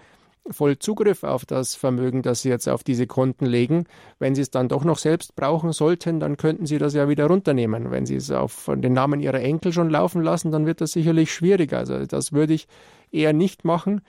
[0.51, 3.85] voll Zugriff auf das Vermögen, das Sie jetzt auf diese Konten legen.
[4.19, 7.27] Wenn Sie es dann doch noch selbst brauchen sollten, dann könnten Sie das ja wieder
[7.27, 7.91] runternehmen.
[7.91, 11.33] Wenn Sie es auf den Namen Ihrer Enkel schon laufen lassen, dann wird das sicherlich
[11.33, 11.79] schwieriger.
[11.79, 12.69] Also das würde ich
[13.11, 14.03] eher nicht machen.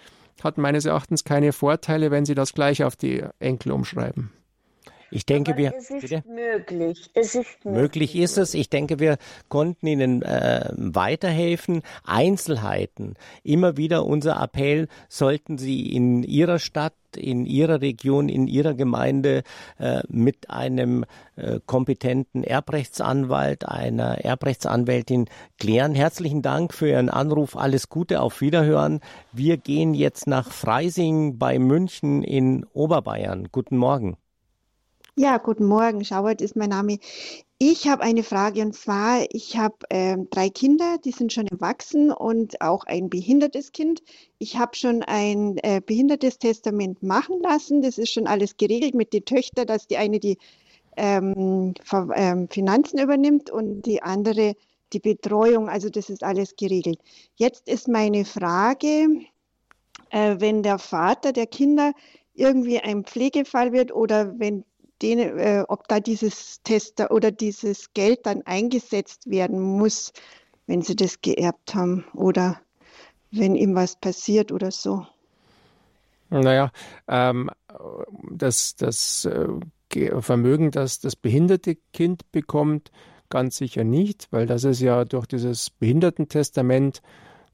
[0.43, 4.31] Hat meines Erachtens keine Vorteile, wenn Sie das gleich auf die Enkel umschreiben.
[5.09, 5.73] Ich denke, Aber wir.
[5.77, 6.23] es ist bitte?
[6.27, 7.09] möglich.
[7.13, 7.81] Es ist möglich.
[7.81, 8.53] Möglich ist es.
[8.53, 11.81] Ich denke, wir konnten Ihnen äh, weiterhelfen.
[12.03, 13.15] Einzelheiten.
[13.43, 19.43] Immer wieder unser Appell, sollten Sie in Ihrer Stadt, in Ihrer Region, in Ihrer Gemeinde
[19.79, 21.05] äh, mit einem
[21.37, 25.95] äh, kompetenten Erbrechtsanwalt, einer Erbrechtsanwältin klären.
[25.95, 27.55] Herzlichen Dank für Ihren Anruf.
[27.55, 28.99] Alles Gute, auf Wiederhören.
[29.31, 33.47] Wir gehen jetzt nach Freising bei München in Oberbayern.
[33.51, 34.17] Guten Morgen.
[35.19, 36.05] Ja, guten Morgen.
[36.05, 36.99] Schauert ist mein Name.
[37.57, 42.11] Ich habe eine Frage und zwar, ich habe ähm, drei Kinder, die sind schon erwachsen
[42.11, 44.03] und auch ein behindertes Kind.
[44.37, 47.81] Ich habe schon ein äh, behindertes Testament machen lassen.
[47.81, 50.37] Das ist schon alles geregelt mit den Töchtern, dass die eine die
[50.97, 51.73] ähm,
[52.13, 54.53] ähm, Finanzen übernimmt und die andere
[54.93, 55.67] die Betreuung.
[55.67, 56.99] Also das ist alles geregelt.
[57.37, 59.07] Jetzt ist meine Frage,
[60.11, 61.93] äh, wenn der Vater der Kinder
[62.35, 64.63] irgendwie ein Pflegefall wird oder wenn
[65.01, 70.13] den, äh, ob da dieses Tester oder dieses Geld dann eingesetzt werden muss,
[70.65, 72.59] wenn sie das geerbt haben oder
[73.31, 75.05] wenn ihm was passiert oder so.
[76.29, 76.71] Naja,
[77.07, 77.49] ähm,
[78.31, 82.91] das, das äh, Vermögen, das das behinderte Kind bekommt,
[83.29, 87.01] ganz sicher nicht, weil das ist ja durch dieses Behindertentestament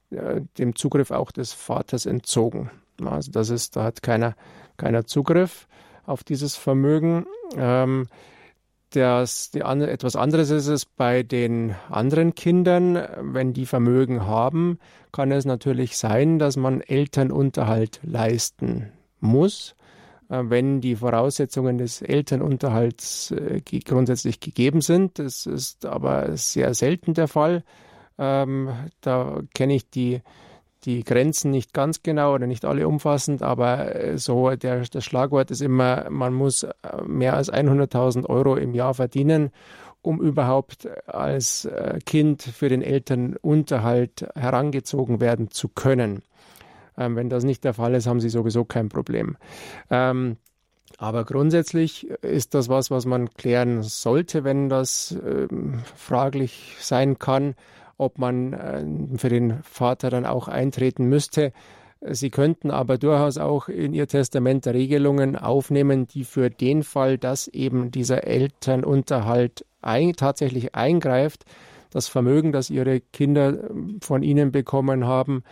[0.10, 2.72] äh, dem Zugriff auch des Vaters entzogen.
[3.04, 4.36] Also das ist, da hat keiner,
[4.78, 5.68] keiner Zugriff
[6.06, 7.26] auf dieses Vermögen.
[7.56, 8.08] Ähm,
[8.92, 13.02] das, die, etwas anderes ist es bei den anderen Kindern.
[13.22, 14.78] Wenn die Vermögen haben,
[15.12, 19.76] kann es natürlich sein, dass man Elternunterhalt leisten muss.
[20.30, 25.20] Äh, wenn die Voraussetzungen des Elternunterhalts äh, grundsätzlich gegeben sind.
[25.20, 27.64] Das ist aber sehr selten der Fall.
[28.18, 28.70] Ähm,
[29.02, 30.22] da kenne ich die,
[30.86, 35.52] die Grenzen nicht ganz genau oder nicht alle umfassend, aber äh, so der, das Schlagwort
[35.52, 36.66] ist immer, man muss
[37.06, 39.52] mehr als 100.000 Euro im Jahr verdienen,
[40.02, 41.70] um überhaupt als
[42.06, 46.24] Kind für den Elternunterhalt herangezogen werden zu können.
[46.98, 49.38] Ähm, wenn das nicht der Fall ist, haben sie sowieso kein Problem.
[49.90, 50.38] Ähm,
[50.98, 57.56] aber grundsätzlich ist das was, was man klären sollte, wenn das ähm, fraglich sein kann,
[57.98, 61.54] ob man äh, für den Vater dann auch eintreten müsste.
[62.02, 67.48] Sie könnten aber durchaus auch in Ihr Testament Regelungen aufnehmen, die für den Fall, dass
[67.48, 71.46] eben dieser Elternunterhalt ein, tatsächlich eingreift,
[71.92, 75.44] das Vermögen, das Ihre Kinder ähm, von Ihnen bekommen haben,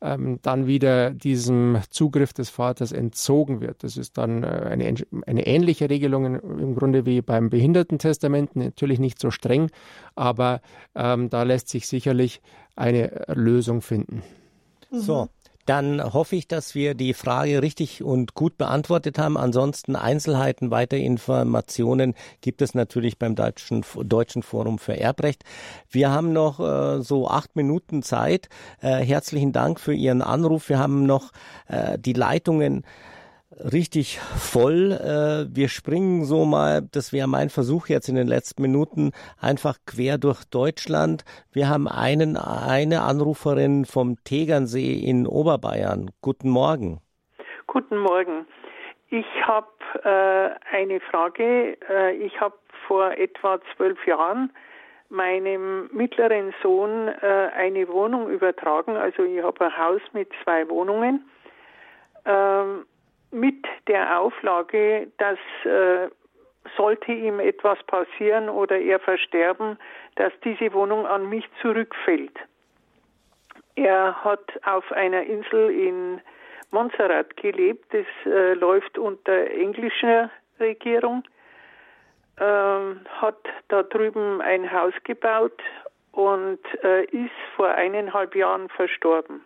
[0.00, 3.82] ähm, dann wieder diesem Zugriff des Vaters entzogen wird.
[3.82, 4.94] Das ist dann äh, eine,
[5.26, 9.70] eine ähnliche Regelung im Grunde wie beim Behindertentestament, natürlich nicht so streng,
[10.14, 10.60] aber
[10.94, 12.40] ähm, da lässt sich sicherlich
[12.76, 14.22] eine Lösung finden.
[14.90, 15.28] So,
[15.68, 19.36] dann hoffe ich, dass wir die Frage richtig und gut beantwortet haben.
[19.36, 25.44] Ansonsten Einzelheiten, weitere Informationen gibt es natürlich beim Deutschen, Deutschen Forum für Erbrecht.
[25.90, 28.48] Wir haben noch äh, so acht Minuten Zeit.
[28.80, 30.70] Äh, herzlichen Dank für Ihren Anruf.
[30.70, 31.32] Wir haben noch
[31.66, 32.84] äh, die Leitungen
[33.50, 34.92] richtig voll.
[34.92, 39.76] Äh, wir springen so mal, das wäre mein Versuch jetzt in den letzten Minuten, einfach
[39.86, 41.24] quer durch Deutschland.
[41.52, 46.10] Wir haben einen, eine Anruferin vom Tegernsee in Oberbayern.
[46.20, 47.00] Guten Morgen.
[47.66, 48.46] Guten Morgen.
[49.10, 49.68] Ich habe
[50.04, 51.78] äh, eine Frage.
[51.88, 54.52] Äh, ich habe vor etwa zwölf Jahren
[55.10, 58.96] meinem mittleren Sohn äh, eine Wohnung übertragen.
[58.96, 61.26] Also ich habe ein Haus mit zwei Wohnungen.
[62.26, 62.84] Ähm,
[63.30, 66.08] mit der Auflage, dass äh,
[66.76, 69.78] sollte ihm etwas passieren oder er versterben,
[70.16, 72.36] dass diese Wohnung an mich zurückfällt.
[73.76, 76.20] Er hat auf einer Insel in
[76.70, 81.22] Montserrat gelebt, das äh, läuft unter englischer Regierung,
[82.36, 85.62] äh, hat da drüben ein Haus gebaut
[86.12, 89.42] und äh, ist vor eineinhalb Jahren verstorben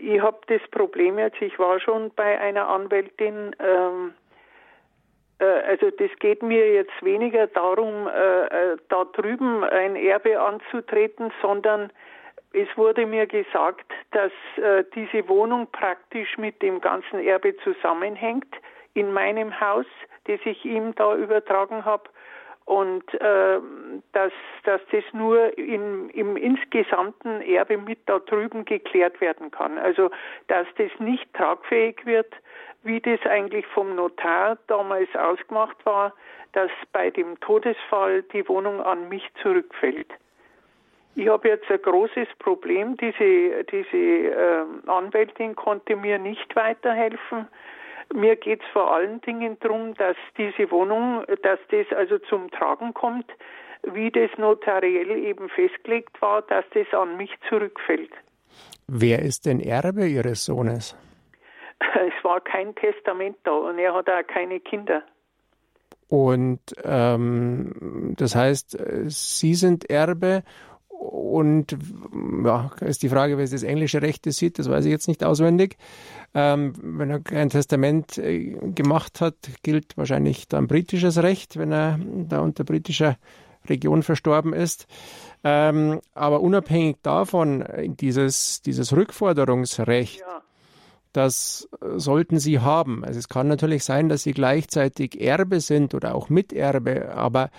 [0.00, 4.14] ich habe das Problem jetzt, ich war schon bei einer Anwältin, ähm,
[5.38, 11.32] äh, also das geht mir jetzt weniger darum, äh, äh, da drüben ein Erbe anzutreten,
[11.42, 11.90] sondern
[12.52, 18.54] es wurde mir gesagt, dass äh, diese Wohnung praktisch mit dem ganzen Erbe zusammenhängt
[18.94, 19.86] in meinem Haus,
[20.24, 22.04] das ich ihm da übertragen habe
[22.64, 23.58] und äh,
[24.12, 24.32] dass,
[24.64, 29.78] dass das nur in, im insgesamten Erbe mit da drüben geklärt werden kann.
[29.78, 30.10] Also
[30.48, 32.32] dass das nicht tragfähig wird,
[32.84, 36.12] wie das eigentlich vom Notar damals ausgemacht war,
[36.52, 40.08] dass bei dem Todesfall die Wohnung an mich zurückfällt.
[41.14, 42.96] Ich habe jetzt ein großes Problem.
[42.96, 47.48] Diese, diese äh, Anwältin konnte mir nicht weiterhelfen
[48.14, 52.94] mir geht es vor allen Dingen darum, dass diese Wohnung, dass das also zum Tragen
[52.94, 53.26] kommt,
[53.82, 58.12] wie das notariell eben festgelegt war, dass das an mich zurückfällt.
[58.86, 60.96] Wer ist denn Erbe Ihres Sohnes?
[61.94, 65.02] Es war kein Testament da und er hat auch keine Kinder.
[66.08, 70.42] Und ähm, das heißt, Sie sind Erbe
[71.02, 71.76] und
[72.44, 75.76] ja, ist die Frage, wer das englische Recht sieht, das weiß ich jetzt nicht auswendig.
[76.34, 81.98] Ähm, wenn er ein Testament äh, gemacht hat, gilt wahrscheinlich dann britisches Recht, wenn er
[82.28, 83.16] da unter britischer
[83.68, 84.86] Region verstorben ist.
[85.44, 87.64] Ähm, aber unabhängig davon,
[88.00, 90.41] dieses, dieses Rückforderungsrecht, ja.
[91.12, 93.04] Das sollten Sie haben.
[93.04, 97.50] Also es kann natürlich sein, dass Sie gleichzeitig Erbe sind oder auch Miterbe, aber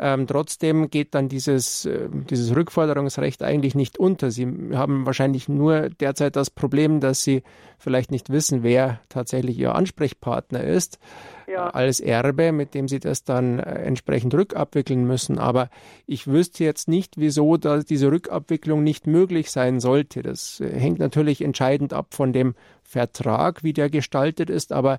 [0.00, 4.30] ähm, trotzdem geht dann dieses, äh, dieses Rückforderungsrecht eigentlich nicht unter.
[4.30, 7.42] Sie haben wahrscheinlich nur derzeit das Problem, dass Sie
[7.78, 11.00] vielleicht nicht wissen, wer tatsächlich Ihr Ansprechpartner ist
[11.48, 11.68] ja.
[11.68, 15.38] Äh, als Erbe, mit dem Sie das dann äh, entsprechend rückabwickeln müssen.
[15.38, 15.68] Aber
[16.06, 20.22] ich wüsste jetzt nicht, wieso da diese Rückabwicklung nicht möglich sein sollte.
[20.22, 22.54] Das äh, hängt natürlich entscheidend ab von dem
[22.88, 24.72] Vertrag, wie der gestaltet ist.
[24.72, 24.98] Aber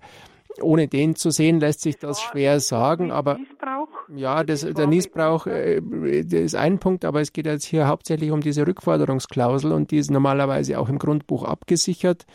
[0.61, 3.37] ohne den zu sehen, lässt sich das schwer sagen, aber
[4.15, 8.41] ja, das, der Niesbrauch äh, ist ein Punkt, aber es geht jetzt hier hauptsächlich um
[8.41, 12.25] diese Rückforderungsklausel und die ist normalerweise auch im Grundbuch abgesichert.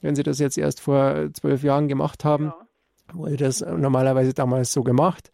[0.00, 2.52] Wenn Sie das jetzt erst vor zwölf Jahren gemacht haben,
[3.12, 5.30] wurde das normalerweise damals so gemacht.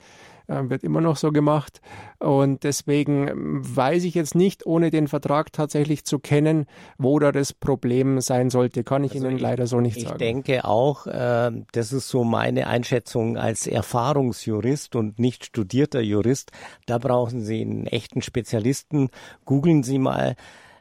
[0.46, 1.80] Äh, wird immer noch so gemacht.
[2.18, 6.66] Und deswegen weiß ich jetzt nicht, ohne den Vertrag tatsächlich zu kennen,
[6.98, 10.14] wo da das Problem sein sollte, kann ich also Ihnen leider so nicht ich sagen.
[10.14, 16.52] Ich denke auch, äh, das ist so meine Einschätzung als Erfahrungsjurist und nicht studierter Jurist.
[16.86, 19.10] Da brauchen Sie einen echten Spezialisten.
[19.44, 20.36] Googeln Sie mal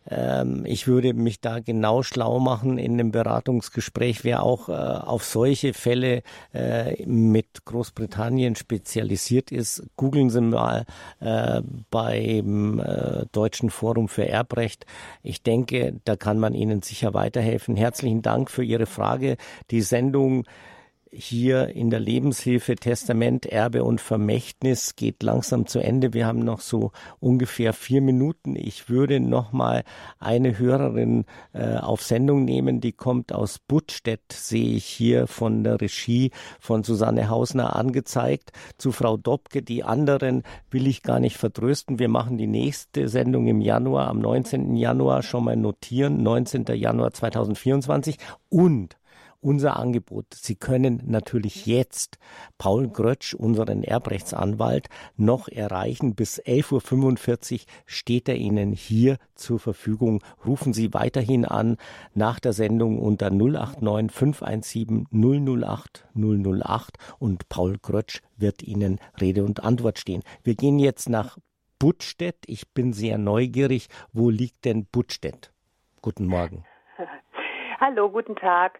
[0.09, 5.23] ähm, ich würde mich da genau schlau machen in dem Beratungsgespräch, wer auch äh, auf
[5.23, 6.23] solche Fälle
[6.53, 9.83] äh, mit Großbritannien spezialisiert ist.
[9.97, 10.85] Googeln Sie mal
[11.19, 14.85] äh, beim äh, Deutschen Forum für Erbrecht.
[15.21, 17.75] Ich denke, da kann man Ihnen sicher weiterhelfen.
[17.75, 19.37] Herzlichen Dank für Ihre Frage.
[19.69, 20.45] Die Sendung
[21.12, 26.14] hier in der Lebenshilfe Testament, Erbe und Vermächtnis geht langsam zu Ende.
[26.14, 28.55] Wir haben noch so ungefähr vier Minuten.
[28.55, 29.84] Ich würde noch mal
[30.20, 35.82] eine Hörerin äh, auf Sendung nehmen, die kommt aus Buttstedt, sehe ich hier von der
[35.82, 38.51] Regie von Susanne Hausner angezeigt.
[38.78, 41.99] Zu Frau Dobke, die anderen will ich gar nicht vertrösten.
[41.99, 44.78] Wir machen die nächste Sendung im Januar, am 19.
[44.78, 46.66] Januar schon mal notieren, 19.
[46.76, 48.18] Januar 2024
[48.49, 48.95] und
[49.41, 50.25] unser Angebot.
[50.33, 52.17] Sie können natürlich jetzt
[52.57, 54.87] Paul Grötsch, unseren Erbrechtsanwalt,
[55.17, 56.15] noch erreichen.
[56.15, 60.23] Bis 11.45 Uhr steht er Ihnen hier zur Verfügung.
[60.45, 61.77] Rufen Sie weiterhin an
[62.13, 69.63] nach der Sendung unter 089 517 008 008 und Paul Grötsch wird Ihnen Rede und
[69.63, 70.23] Antwort stehen.
[70.43, 71.37] Wir gehen jetzt nach
[71.79, 72.37] Buttstedt.
[72.45, 73.87] Ich bin sehr neugierig.
[74.13, 75.51] Wo liegt denn Buttstedt?
[76.01, 76.63] Guten Morgen.
[77.79, 78.79] Hallo, guten Tag.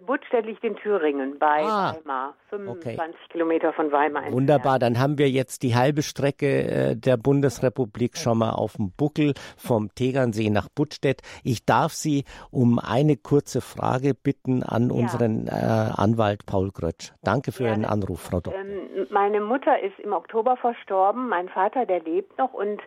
[0.00, 3.14] Buttstedt liegt in Thüringen bei ah, Weimar, 25 okay.
[3.30, 4.32] Kilometer von Weimar entfernt.
[4.32, 8.92] Wunderbar, dann haben wir jetzt die halbe Strecke äh, der Bundesrepublik schon mal auf dem
[8.96, 11.22] Buckel vom Tegernsee nach Buttstedt.
[11.44, 14.94] Ich darf Sie um eine kurze Frage bitten an ja.
[14.94, 17.12] unseren äh, Anwalt Paul Grötsch.
[17.22, 18.60] Danke für ja, Ihren Anruf, Frau Doktor.
[18.60, 22.80] Ähm, meine Mutter ist im Oktober verstorben, mein Vater, der lebt noch und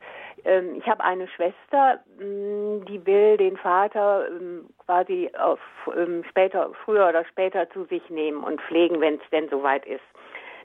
[0.78, 5.60] ich habe eine Schwester, mm, die will den Vater ähm, quasi auf,
[5.96, 10.04] ähm, später, früher oder später zu sich nehmen und pflegen, wenn es denn soweit ist.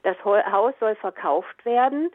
[0.03, 2.11] Das Haus soll verkauft werden.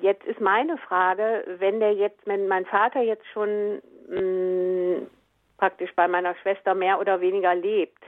[0.00, 5.06] jetzt ist meine Frage, wenn der jetzt, wenn mein Vater jetzt schon mm,
[5.56, 8.02] praktisch bei meiner Schwester mehr oder weniger lebt,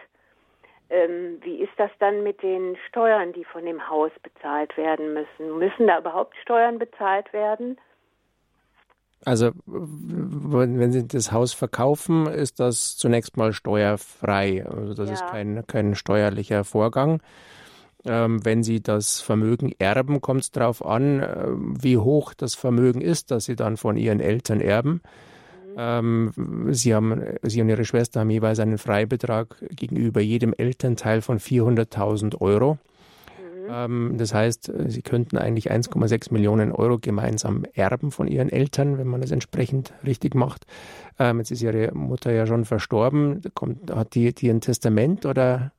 [0.92, 5.58] ähm, wie ist das dann mit den Steuern, die von dem Haus bezahlt werden müssen?
[5.58, 7.78] Müssen da überhaupt Steuern bezahlt werden?
[9.24, 14.66] Also wenn Sie das Haus verkaufen, ist das zunächst mal steuerfrei.
[14.66, 15.14] Also das ja.
[15.14, 17.20] ist kein, kein steuerlicher Vorgang.
[18.04, 23.00] Ähm, wenn Sie das Vermögen erben, kommt es darauf an, äh, wie hoch das Vermögen
[23.00, 25.02] ist, das Sie dann von Ihren Eltern erben.
[25.74, 25.76] Mhm.
[25.78, 26.32] Ähm,
[26.70, 32.40] Sie, haben, Sie und Ihre Schwester haben jeweils einen Freibetrag gegenüber jedem Elternteil von 400.000
[32.40, 32.78] Euro.
[33.68, 38.98] Ähm, das heißt, äh, sie könnten eigentlich 1,6 Millionen Euro gemeinsam erben von ihren Eltern,
[38.98, 40.66] wenn man das entsprechend richtig macht.
[41.18, 43.42] Ähm, jetzt ist ihre Mutter ja schon verstorben.
[43.54, 45.72] Kommt, hat die, die ein Testament oder?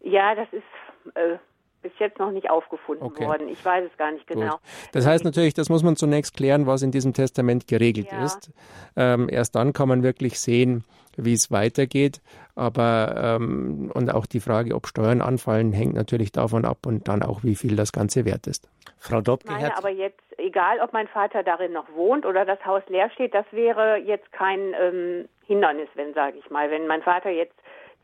[0.00, 1.38] Ja, das ist äh,
[1.82, 3.26] bis jetzt noch nicht aufgefunden okay.
[3.26, 3.48] worden.
[3.48, 4.52] Ich weiß es gar nicht genau.
[4.52, 4.60] Gut.
[4.92, 8.24] Das heißt natürlich, das muss man zunächst klären, was in diesem Testament geregelt ja.
[8.24, 8.50] ist.
[8.96, 10.84] Ähm, erst dann kann man wirklich sehen,
[11.16, 12.22] wie es weitergeht.
[12.54, 17.22] Aber ähm, und auch die Frage, ob Steuern anfallen, hängt natürlich davon ab und dann
[17.22, 18.68] auch, wie viel das Ganze wert ist.
[18.98, 22.82] Frau Dobke Meine, aber jetzt, egal ob mein Vater darin noch wohnt oder das Haus
[22.88, 26.70] leer steht, das wäre jetzt kein ähm, Hindernis, wenn, sage ich mal.
[26.70, 27.54] Wenn mein Vater jetzt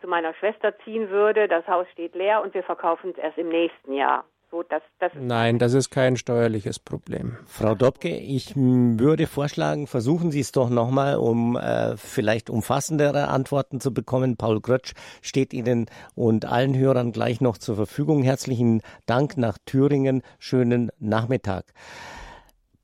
[0.01, 3.49] zu meiner Schwester ziehen würde, das Haus steht leer und wir verkaufen es erst im
[3.49, 4.25] nächsten Jahr.
[4.51, 7.37] So, das, das Nein, das ist kein steuerliches Problem.
[7.45, 13.79] Frau Dobke, ich würde vorschlagen, versuchen Sie es doch nochmal, um äh, vielleicht umfassendere Antworten
[13.79, 14.39] zu bekommen.
[14.39, 15.85] Paul Grötsch steht Ihnen
[16.15, 18.23] und allen Hörern gleich noch zur Verfügung.
[18.23, 20.23] Herzlichen Dank nach Thüringen.
[20.39, 21.67] Schönen Nachmittag.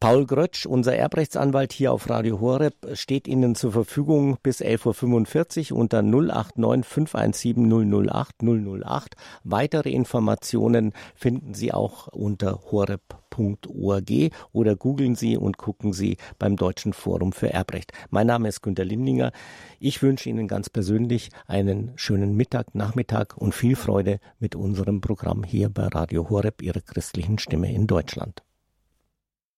[0.05, 5.79] Paul Grötsch, unser Erbrechtsanwalt hier auf Radio Horeb, steht Ihnen zur Verfügung bis 11.45 Uhr
[5.79, 9.15] unter 089 517 008 008.
[9.45, 14.11] Weitere Informationen finden Sie auch unter horeb.org
[14.53, 17.93] oder googeln Sie und gucken Sie beim Deutschen Forum für Erbrecht.
[18.11, 19.33] Mein Name ist Günter Lindinger.
[19.81, 25.45] Ich wünsche Ihnen ganz persönlich einen schönen Mittag, Nachmittag und viel Freude mit unserem Programm
[25.45, 28.44] hier bei Radio Horeb, Ihrer christlichen Stimme in Deutschland.